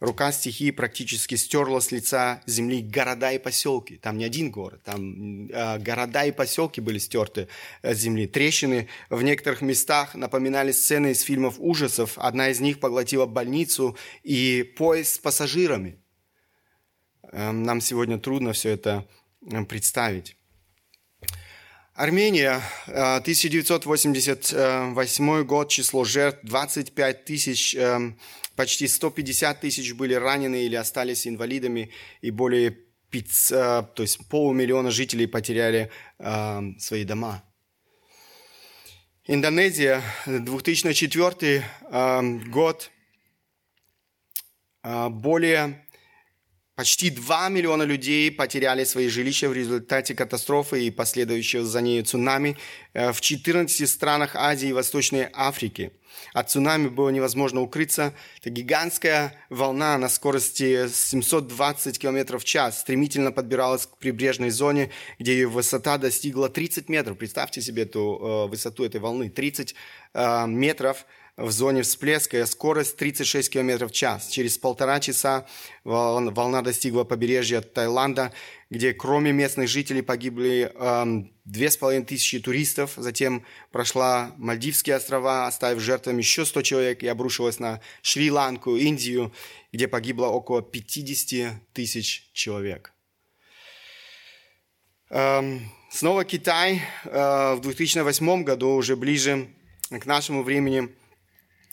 [0.00, 3.96] рука стихии практически стерла с лица земли города и поселки.
[3.96, 7.48] Там не один город, там э, города и поселки были стерты
[7.82, 8.26] с земли.
[8.26, 12.12] Трещины в некоторых местах напоминали сцены из фильмов ужасов.
[12.16, 15.98] Одна из них поглотила больницу и поезд с пассажирами.
[17.32, 19.06] Э, нам сегодня трудно все это
[19.68, 20.36] представить.
[21.94, 27.76] Армения, 1988 год, число жертв 25 тысяч
[28.56, 32.70] Почти 150 тысяч были ранены или остались инвалидами, и более
[33.10, 37.44] 500, то есть полумиллиона жителей потеряли э, свои дома.
[39.26, 42.90] Индонезия, 2004 э, год,
[44.82, 45.85] э, более
[46.76, 52.58] Почти 2 миллиона людей потеряли свои жилища в результате катастрофы и последующего за ней цунами
[52.92, 55.92] э, в 14 странах Азии и Восточной Африки.
[56.34, 58.12] От цунами было невозможно укрыться.
[58.40, 65.32] Это гигантская волна на скорости 720 км в час стремительно подбиралась к прибрежной зоне, где
[65.32, 67.16] ее высота достигла 30 метров.
[67.16, 69.30] Представьте себе эту э, высоту этой волны.
[69.30, 69.74] 30
[70.12, 71.06] э, метров
[71.36, 74.28] в зоне всплеска, скорость 36 км в час.
[74.28, 75.46] Через полтора часа
[75.84, 78.32] волна достигла побережья Таиланда,
[78.70, 82.94] где кроме местных жителей погибли эм, две с половиной тысячи туристов.
[82.96, 89.32] Затем прошла Мальдивские острова, оставив жертвами еще 100 человек и обрушилась на Шри-Ланку, Индию,
[89.72, 92.94] где погибло около 50 тысяч человек.
[95.10, 99.48] Эм, снова Китай э, в 2008 году, уже ближе
[99.90, 100.88] к нашему времени–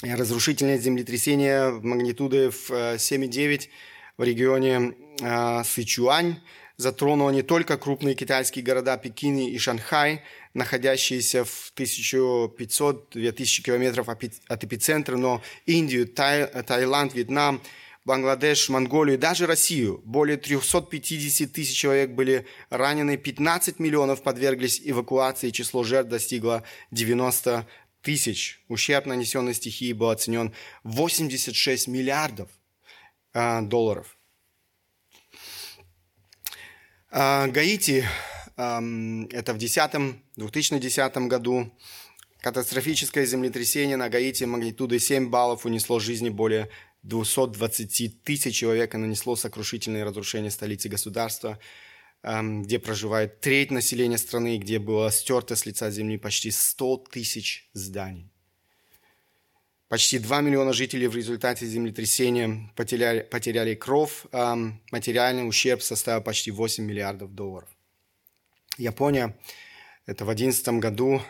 [0.03, 3.69] разрушительное землетрясение магнитуды в 7,9 э,
[4.17, 6.37] в регионе э, Сычуань
[6.77, 10.21] затронуло не только крупные китайские города Пекин и Шанхай,
[10.53, 17.61] находящиеся в 1500-2000 километров от эпицентра, но Индию, Тай, Таиланд, Вьетнам,
[18.05, 20.01] Бангладеш, Монголию и даже Россию.
[20.03, 27.65] Более 350 тысяч человек были ранены, 15 миллионов подверглись эвакуации, число жертв достигло 90
[28.03, 28.61] тысяч.
[28.67, 32.49] Ущерб, нанесенный стихии, был оценен 86 миллиардов
[33.33, 34.17] э, долларов.
[37.09, 38.05] Э, Гаити,
[38.57, 41.75] э, это в 10, 2010 году,
[42.41, 46.69] катастрофическое землетрясение на Гаити магнитудой 7 баллов унесло жизни более
[47.03, 51.57] 220 тысяч человек и нанесло сокрушительные разрушения столицы государства–
[52.23, 58.29] где проживает треть населения страны, где было стерто с лица земли почти 100 тысяч зданий.
[59.89, 64.23] Почти 2 миллиона жителей в результате землетрясения потеряли, потеряли кровь.
[64.31, 67.69] Эм, материальный ущерб составил почти 8 миллиардов долларов.
[68.77, 69.37] Япония,
[70.05, 71.21] это в 2011 году,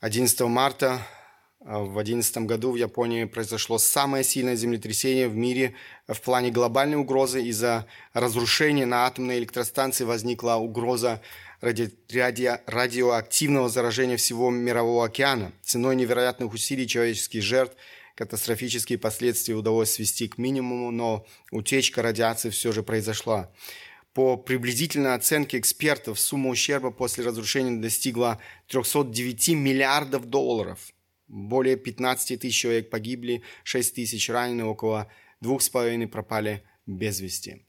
[0.00, 1.06] 11 эм, марта
[1.60, 5.74] в 2011 году в Японии произошло самое сильное землетрясение в мире
[6.06, 7.42] в плане глобальной угрозы.
[7.42, 11.20] Из-за разрушения на атомной электростанции возникла угроза
[11.60, 15.52] ради, ради, радиоактивного заражения всего Мирового океана.
[15.62, 17.76] Ценой невероятных усилий человеческих жертв
[18.14, 23.50] катастрофические последствия удалось свести к минимуму, но утечка радиации все же произошла.
[24.12, 30.78] По приблизительной оценке экспертов, сумма ущерба после разрушения достигла 309 миллиардов долларов–
[31.28, 35.10] более 15 тысяч человек погибли, 6 тысяч ранены, около
[35.42, 37.64] 2,5 пропали без вести.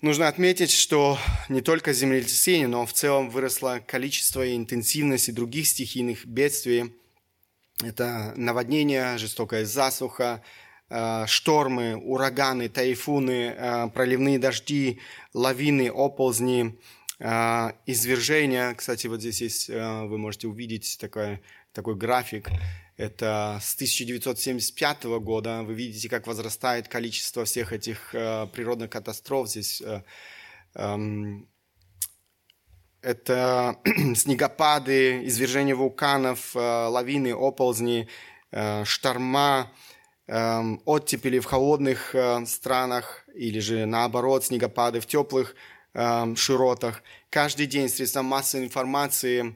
[0.00, 1.18] Нужно отметить, что
[1.48, 6.94] не только землетрясение, но в целом выросло количество и интенсивность других стихийных бедствий.
[7.82, 10.44] Это наводнения, жестокая засуха,
[10.88, 15.00] э, штормы, ураганы, тайфуны, э, проливные дожди,
[15.34, 16.78] лавины, оползни,
[17.18, 18.74] э, извержения.
[18.74, 21.40] Кстати, вот здесь есть, вы можете увидеть такое
[21.78, 22.50] такой график.
[22.96, 25.62] Это с 1975 года.
[25.62, 29.48] Вы видите, как возрастает количество всех этих э, природных катастроф.
[29.48, 30.02] Здесь э,
[30.74, 30.96] э,
[33.00, 33.76] это
[34.16, 38.08] снегопады, извержения вулканов, э, лавины, оползни,
[38.50, 39.70] э, шторма,
[40.26, 45.54] эм, оттепели в холодных э, странах или же наоборот снегопады в теплых
[45.94, 47.04] эм, широтах.
[47.30, 49.54] Каждый день средства массовой информации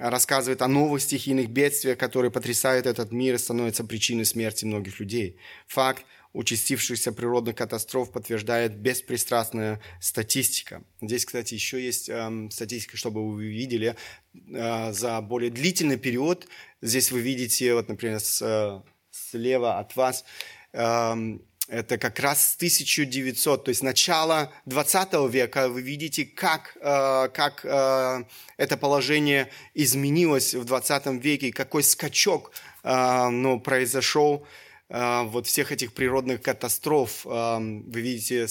[0.00, 5.36] рассказывает о новых стихийных бедствиях, которые потрясают этот мир и становятся причиной смерти многих людей.
[5.68, 10.82] Факт участившихся природных катастроф подтверждает беспристрастная статистика.
[11.02, 13.96] Здесь, кстати, еще есть э, статистика, чтобы вы видели,
[14.34, 16.46] э, за более длительный период.
[16.80, 18.80] Здесь вы видите, вот, например, с, э,
[19.10, 20.24] слева от вас,
[20.72, 21.38] э,
[21.70, 25.68] это как раз 1900, то есть начало 20 века.
[25.68, 28.24] Вы видите, как, э, как э,
[28.56, 32.50] это положение изменилось в 20 веке, какой скачок
[32.82, 34.46] э, ну, произошел
[34.88, 37.24] вот всех этих природных катастроф.
[37.24, 38.48] Вы видите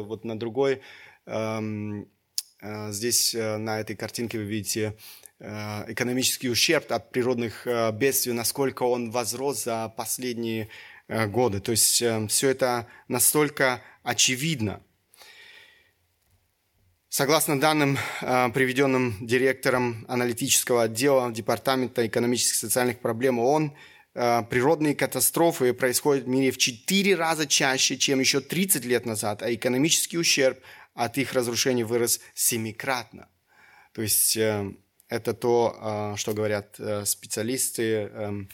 [0.00, 0.80] вот на другой,
[2.88, 4.96] здесь на этой картинке вы видите
[5.40, 10.70] экономический ущерб от природных бедствий, насколько он возрос за последние Э,
[11.08, 11.60] годы.
[11.60, 14.82] То есть э, все это настолько очевидно.
[17.08, 23.76] Согласно данным, э, приведенным директором аналитического отдела Департамента экономических и социальных проблем ООН,
[24.14, 29.52] природные катастрофы происходят в мире в 4 раза чаще, чем еще 30 лет назад, а
[29.52, 30.60] экономический ущерб
[30.94, 33.28] от их разрушений вырос семикратно.
[33.92, 38.48] То есть это то, что говорят специалисты эм,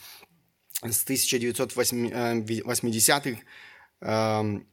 [0.82, 3.40] с 1980-х
[4.00, 4.66] эм,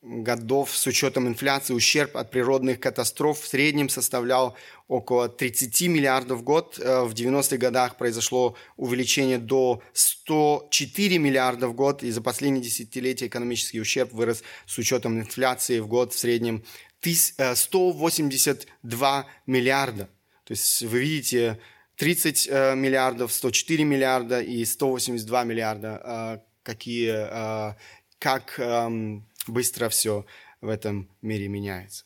[0.00, 6.42] годов с учетом инфляции ущерб от природных катастроф в среднем составлял около 30 миллиардов в
[6.42, 6.78] год.
[6.78, 13.26] Э, в 90-х годах произошло увеличение до 104 миллиарда в год, и за последние десятилетия
[13.26, 16.64] экономический ущерб вырос с учетом инфляции в год в среднем
[17.00, 20.08] 182 э, миллиарда.
[20.44, 21.58] То есть вы видите,
[21.98, 26.00] 30 э, миллиардов, 104 миллиарда и 182 миллиарда.
[26.04, 27.74] Э, какие, э,
[28.20, 30.24] как эм, быстро все
[30.60, 32.04] в этом мире меняется.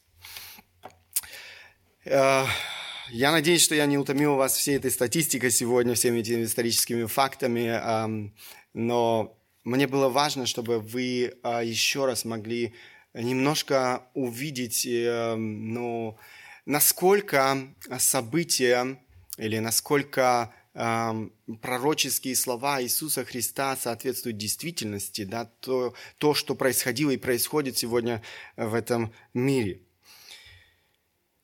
[2.05, 7.67] Я надеюсь, что я не утомил вас всей этой статистикой сегодня, всеми этими историческими фактами,
[7.67, 8.35] эм,
[8.75, 12.75] но мне было важно, чтобы вы еще раз могли
[13.15, 16.19] немножко увидеть, ну,
[16.67, 17.59] насколько
[17.99, 18.99] события
[19.39, 21.29] или насколько э,
[21.61, 28.23] пророческие слова Иисуса Христа соответствуют действительности, да, то, то, что происходило и происходит сегодня
[28.57, 29.81] в этом мире.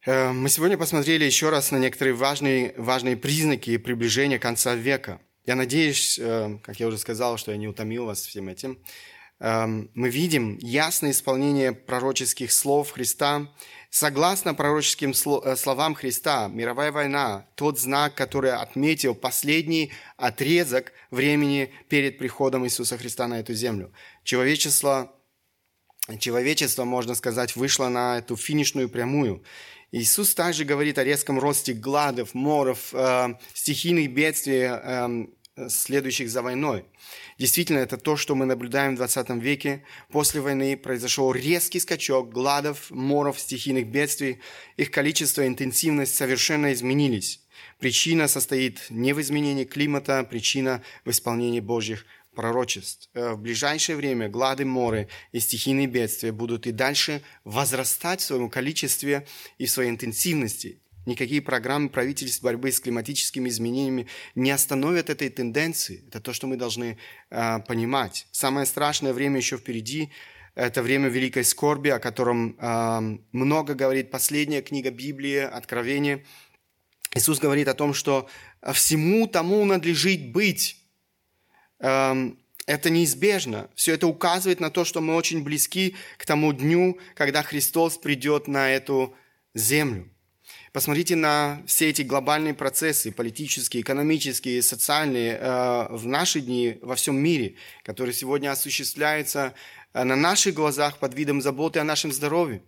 [0.06, 5.20] Э, мы сегодня посмотрели еще раз на некоторые важные, важные признаки приближения конца века.
[5.44, 8.78] Я надеюсь, э, как я уже сказал, что я не утомил вас всем этим.
[9.40, 13.46] Эм, мы видим ясное исполнение пророческих слов Христа.
[13.88, 22.18] Согласно пророческим э, словам Христа, мировая война– тот знак, который отметил последний отрезок времени перед
[22.18, 23.92] приходом Иисуса Христа на эту землю.
[24.24, 25.12] Человечество,
[26.18, 29.44] человечество, можно сказать, вышло на эту финишную прямую.
[29.92, 35.26] Иисус также говорит о резком росте гладов, моров, э, стихийных бедствий, э,
[35.68, 36.84] следующих за войной.
[37.38, 39.84] Действительно, это то, что мы наблюдаем в 20 веке.
[40.10, 44.40] После войны произошел резкий скачок гладов, моров, стихийных бедствий.
[44.76, 47.40] Их количество и интенсивность совершенно изменились.
[47.78, 53.10] Причина состоит не в изменении климата, причина в исполнении Божьих пророчеств.
[53.14, 58.48] Э, в ближайшее время глады, моры и стихийные бедствия будут и дальше возрастать в своем
[58.48, 59.26] количестве
[59.58, 60.80] и в своей интенсивности.
[61.08, 66.04] Никакие программы правительств борьбы с климатическими изменениями не остановят этой тенденции.
[66.06, 66.98] Это то, что мы должны
[67.30, 68.26] э, понимать.
[68.30, 70.12] Самое страшное время еще впереди.
[70.54, 76.26] Это время великой скорби, о котором э, много говорит последняя книга Библии, Откровение.
[77.14, 78.28] Иисус говорит о том, что
[78.74, 80.76] всему тому надлежит быть.
[81.80, 82.32] Э,
[82.66, 83.70] это неизбежно.
[83.74, 88.46] Все это указывает на то, что мы очень близки к тому дню, когда Христос придет
[88.46, 89.14] на эту
[89.54, 90.10] землю.
[90.78, 97.16] Посмотрите на все эти глобальные процессы, политические, экономические, социальные, э, в наши дни во всем
[97.16, 99.54] мире, которые сегодня осуществляются
[99.92, 102.62] э, на наших глазах под видом заботы о нашем здоровье.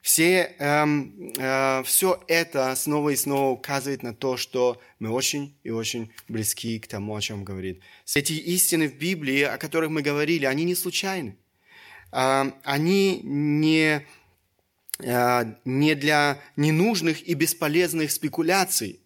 [0.00, 5.68] Все, эм, э, все это снова и снова указывает на то, что мы очень и
[5.68, 7.82] очень близки к тому, о чем говорит.
[8.14, 11.36] Эти истины в Библии, о которых мы говорили, они не случайны.
[12.10, 14.00] Э, они не Э,
[15.00, 19.00] не для ненужных и бесполезных спекуляций.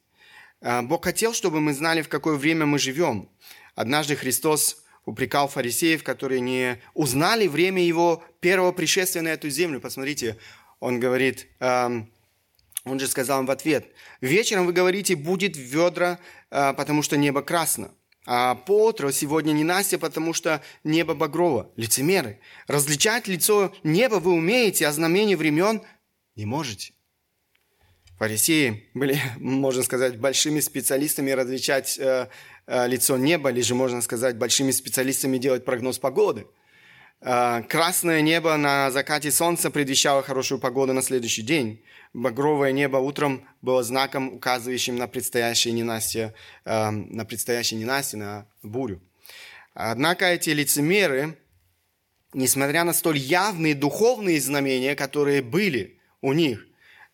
[0.60, 3.28] Э, Бог хотел, чтобы мы знали, в какое время мы живем.
[3.74, 9.80] Однажды Христос упрекал фарисеев, которые не узнали время его первого пришествия на эту землю.
[9.80, 10.36] Посмотрите,
[10.80, 12.12] он говорит, эм,
[12.84, 13.86] он же сказал им в ответ,
[14.20, 16.18] «Вечером вы говорите, будет ведра,
[16.50, 17.90] э, потому что небо красно,
[18.30, 21.72] А по сегодня не Настя, потому что небо багрово.
[21.76, 22.40] Лицемеры.
[22.66, 25.80] Различать лицо неба вы умеете, а знамение времен
[26.36, 26.92] не можете.
[28.18, 32.28] Фарисеи были, можно сказать, большими специалистами различать э,
[32.66, 36.46] э, лицо неба, или же, можно сказать, большими специалистами делать прогноз погоды.
[37.20, 41.82] Э, красное небо на закате солнца предвещало хорошую погоду на следующий день.
[42.12, 49.00] Багровое небо утром было знаком, указывающим на предстоящее ненастье, э, на предстоящее ненастье, на бурю.
[49.74, 51.38] Однако эти лицемеры,
[52.32, 56.66] несмотря на столь явные духовные знамения, которые были у них,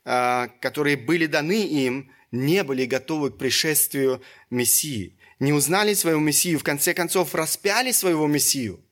[0.05, 5.17] а, которые были даны им, не были готовы к пришествию Мессии.
[5.39, 8.84] Не узнали своего Мессию, в конце концов распяли своего Мессию.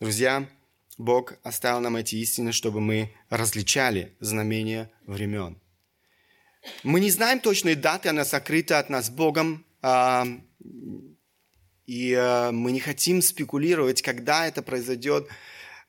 [0.00, 0.48] Друзья,
[0.96, 5.60] Бог оставил нам эти истины, чтобы мы различали знамения времен.
[6.82, 10.26] Мы не знаем точной даты, она сокрыта от нас Богом, а,
[11.84, 15.28] и а, мы не хотим спекулировать, когда это произойдет,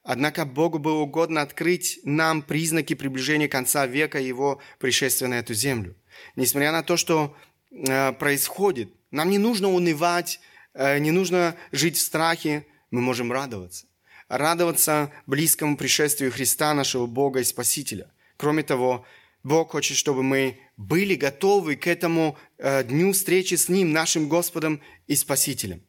[0.03, 5.95] Однако Богу было угодно открыть нам признаки приближения конца века его пришествия на эту землю.
[6.35, 7.37] Несмотря на то, что
[7.69, 10.39] э, происходит, нам не нужно унывать,
[10.73, 13.85] э, не нужно жить в страхе, мы можем радоваться.
[14.31, 18.09] Радоваться близкому пришествию Христа, нашего Бога и Спасителя.
[18.37, 19.05] Кроме того,
[19.43, 24.81] Бог хочет, чтобы мы были готовы к этому э, дню встречи с Ним, нашим Господом
[25.05, 25.83] и Спасителем.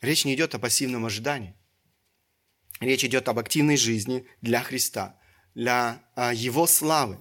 [0.00, 1.54] Речь не идет о пассивном ожидании.
[2.80, 5.20] Речь идет об активной жизни для Христа,
[5.54, 7.18] для а, Его славы.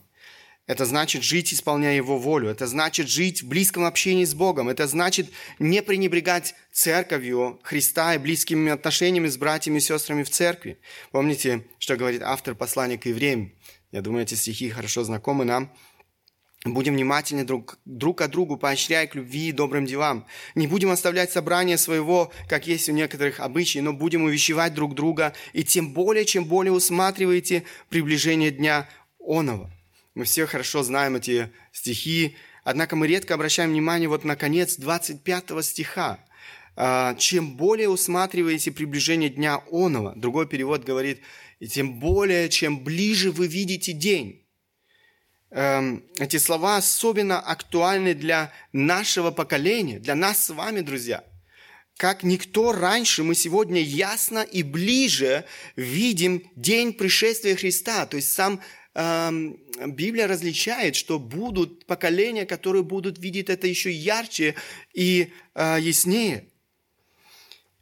[0.67, 2.49] Это значит жить, исполняя Его волю.
[2.49, 4.69] Это значит жить в близком общении с Богом.
[4.69, 10.79] Это значит не пренебрегать церковью Христа и близкими отношениями с братьями и сестрами в церкви.
[11.11, 13.53] Помните, что говорит автор послания к евреям?
[13.91, 15.73] Я думаю, эти стихи хорошо знакомы нам.
[16.63, 20.27] Будем внимательны друг, друг к другу, поощряя к любви и добрым делам.
[20.53, 25.33] Не будем оставлять собрание своего, как есть у некоторых обычаев, но будем увещевать друг друга,
[25.53, 28.87] и тем более, чем более усматриваете приближение дня
[29.19, 29.71] оного.
[30.13, 35.63] Мы все хорошо знаем эти стихи, однако мы редко обращаем внимание вот на конец 25
[35.63, 36.19] стиха.
[36.75, 41.21] «А, чем более усматриваете приближение дня оного, другой перевод говорит,
[41.59, 44.41] и тем более, чем ближе вы видите день,
[45.53, 51.25] Эм, эти слова особенно актуальны для нашего поколения, для нас с вами, друзья.
[51.97, 55.43] Как никто раньше, мы сегодня ясно и ближе
[55.75, 58.05] видим день пришествия Христа.
[58.05, 58.61] То есть сам
[58.93, 64.55] Библия различает, что будут поколения, которые будут видеть это еще ярче
[64.93, 66.49] и э, яснее.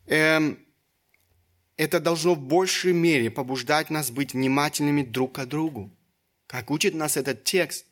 [0.05, 0.59] Эм,
[1.77, 5.91] это должно в большей мере побуждать нас быть внимательными друг к другу
[6.49, 7.85] как учит нас этот текст,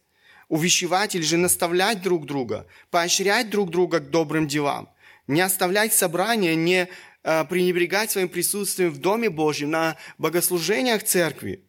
[0.50, 4.90] увещевать или же наставлять друг друга, поощрять друг друга к добрым делам,
[5.28, 6.90] не оставлять собрания, не
[7.24, 11.67] э, пренебрегать своим присутствием в Доме Божьем, на богослужениях церкви,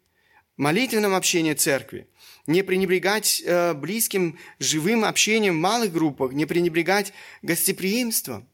[0.58, 2.08] молитвенном общении церкви,
[2.46, 8.46] не пренебрегать э, близким, живым общением в малых группах, не пренебрегать гостеприимством.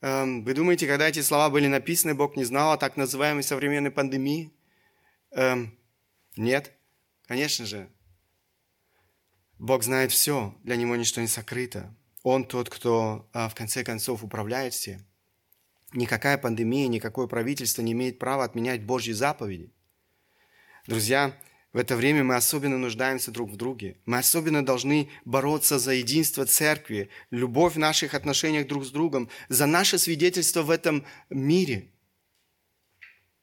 [0.00, 3.90] Эм, вы думаете, когда эти слова были написаны, Бог не знал о так называемой современной
[3.90, 4.52] пандемии?
[5.32, 5.76] Эм,
[6.36, 6.72] нет.
[7.26, 7.88] Конечно же,
[9.58, 11.94] Бог знает все, для Него ничто не сокрыто.
[12.24, 15.04] Он тот, кто а, в конце концов управляет всем.
[15.92, 19.70] Никакая пандемия, никакое правительство не имеет права отменять Божьи заповеди.
[20.86, 21.38] Друзья,
[21.72, 23.96] в это время мы особенно нуждаемся друг в друге.
[24.04, 29.66] Мы особенно должны бороться за единство церкви, любовь в наших отношениях друг с другом, за
[29.66, 31.92] наше свидетельство в этом мире.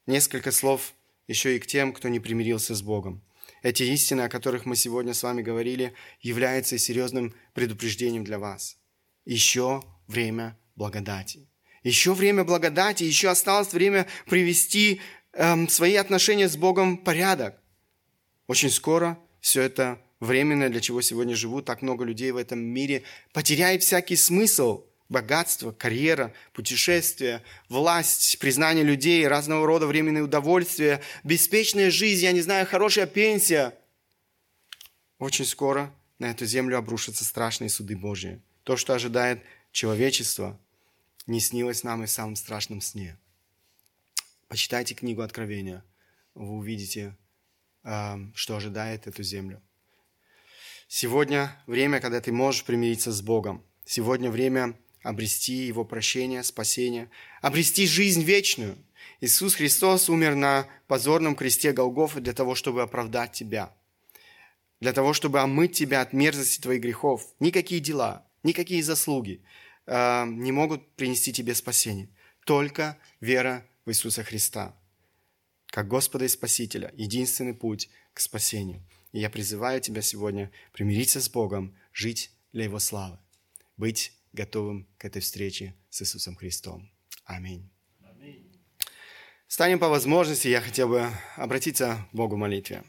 [0.05, 0.93] Несколько слов
[1.27, 3.23] еще и к тем, кто не примирился с Богом.
[3.61, 8.77] Эти истины, о которых мы сегодня с вами говорили, являются серьезным предупреждением для вас.
[9.23, 11.47] Еще время благодати.
[11.83, 15.01] Еще время благодати, еще осталось время привести
[15.34, 17.55] эм, свои отношения с Богом в порядок.
[18.47, 23.03] Очень скоро все это временное, для чего сегодня живут так много людей в этом мире,
[23.34, 32.23] потеряет всякий смысл– богатство, карьера, путешествия, власть, признание людей, разного рода временные удовольствия, беспечная жизнь,
[32.23, 33.73] я не знаю, хорошая пенсия.
[35.17, 38.41] Очень скоро на эту землю обрушатся страшные суды Божьи.
[38.63, 40.59] То, что ожидает человечество,
[41.25, 43.17] не снилось нам и в самом страшном сне.
[44.49, 45.85] Почитайте книгу Откровения,
[46.33, 47.15] вы увидите,
[47.83, 49.61] что ожидает эту землю.
[50.87, 53.63] Сегодня время, когда ты можешь примириться с Богом.
[53.85, 57.11] Сегодня время обрести Его прощение, спасение,
[57.43, 58.75] обрести жизнь вечную.
[59.21, 63.71] Иисус Христос умер на позорном кресте Голгофа для того, чтобы оправдать тебя,
[64.79, 67.23] для того, чтобы омыть тебя от мерзости твоих грехов.
[67.39, 69.43] Никакие дела, никакие заслуги,
[69.85, 72.09] э, не могут принести тебе спасение.
[72.45, 74.75] Только вера Иисуса Христа,
[75.67, 78.83] как Господа и Спасителя, единственный путь к спасению.
[79.11, 83.19] И я призываю тебя сегодня примириться с Богом, жить для Его славы,
[83.77, 86.89] быть готовым к этой встрече с Иисусом Христом.
[87.25, 87.69] Аминь.
[89.47, 92.83] Станем по возможности, я хотел бы обратиться к Богу в молитве.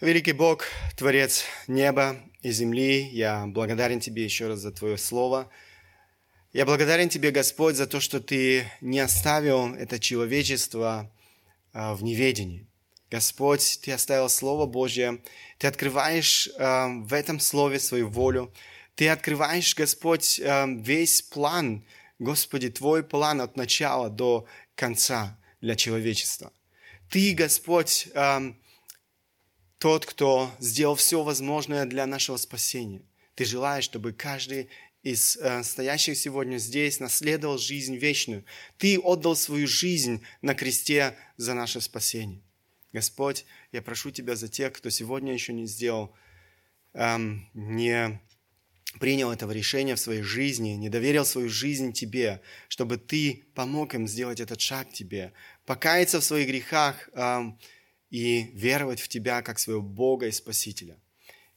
[0.00, 0.66] Великий Бог,
[0.96, 5.50] Творец неба и земли, я благодарен Тебе еще раз за Твое Слово.
[6.56, 11.12] Я благодарен Тебе, Господь, за то, что Ты не оставил это человечество
[11.74, 12.66] а, в неведении.
[13.10, 15.20] Господь, Ты оставил Слово Божье,
[15.58, 18.54] Ты открываешь а, в этом Слове свою волю,
[18.94, 21.84] Ты открываешь, Господь, а, весь план,
[22.18, 24.46] Господи, Твой план от начала до
[24.76, 26.54] конца для человечества.
[27.10, 28.08] Ты, Господь,
[29.76, 33.02] тот, кто сделал все возможное для нашего спасения.
[33.34, 34.70] Ты желаешь, чтобы каждый
[35.06, 38.44] из э, стоящих сегодня здесь наследовал жизнь вечную.
[38.76, 42.42] Ты отдал свою жизнь на кресте за наше спасение.
[42.92, 46.12] Господь, я прошу Тебя за тех, кто сегодня еще не сделал,
[46.92, 48.20] эм, не
[48.98, 54.08] принял этого решения в своей жизни, не доверил свою жизнь Тебе, чтобы Ты помог им
[54.08, 55.32] сделать этот шаг Тебе,
[55.66, 57.60] покаяться в своих грехах, эм,
[58.10, 60.98] и веровать в Тебя как своего Бога и Спасителя.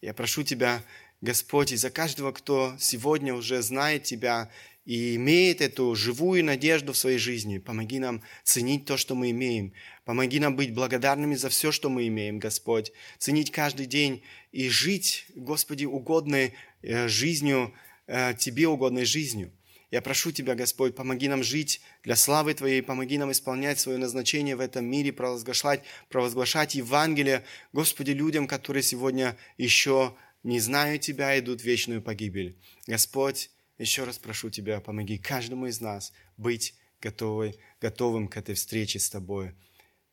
[0.02, 0.84] Я прошу Тебя,
[1.22, 4.50] Господь, и за каждого, кто сегодня уже знает Тебя
[4.86, 9.74] и имеет эту живую надежду в своей жизни, помоги нам ценить то, что мы имеем.
[10.06, 12.92] Помоги нам быть благодарными за все, что мы имеем, Господь.
[13.18, 17.74] Ценить каждый день и жить, Господи, угодной э, жизнью,
[18.08, 19.52] э, Тебе угодной жизнью.
[19.92, 24.56] Я прошу Тебя, Господь, помоги нам жить для славы Твоей, помоги нам исполнять свое назначение
[24.56, 27.44] в этом мире, провозглашать, провозглашать Евангелие,
[27.74, 32.58] Господи, людям, которые сегодня еще не знают Тебя, идут в вечную погибель.
[32.88, 39.00] Господь, еще раз прошу Тебя, помоги каждому из нас быть готовой, готовым к этой встрече
[39.00, 39.54] с Тобой,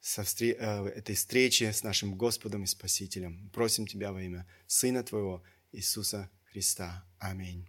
[0.01, 0.45] со встр...
[0.59, 3.51] Э, этой встрече с нашим Господом и Спасителем.
[3.53, 7.05] Просим Тебя во имя Сына Твоего, Иисуса Христа.
[7.18, 7.68] Аминь.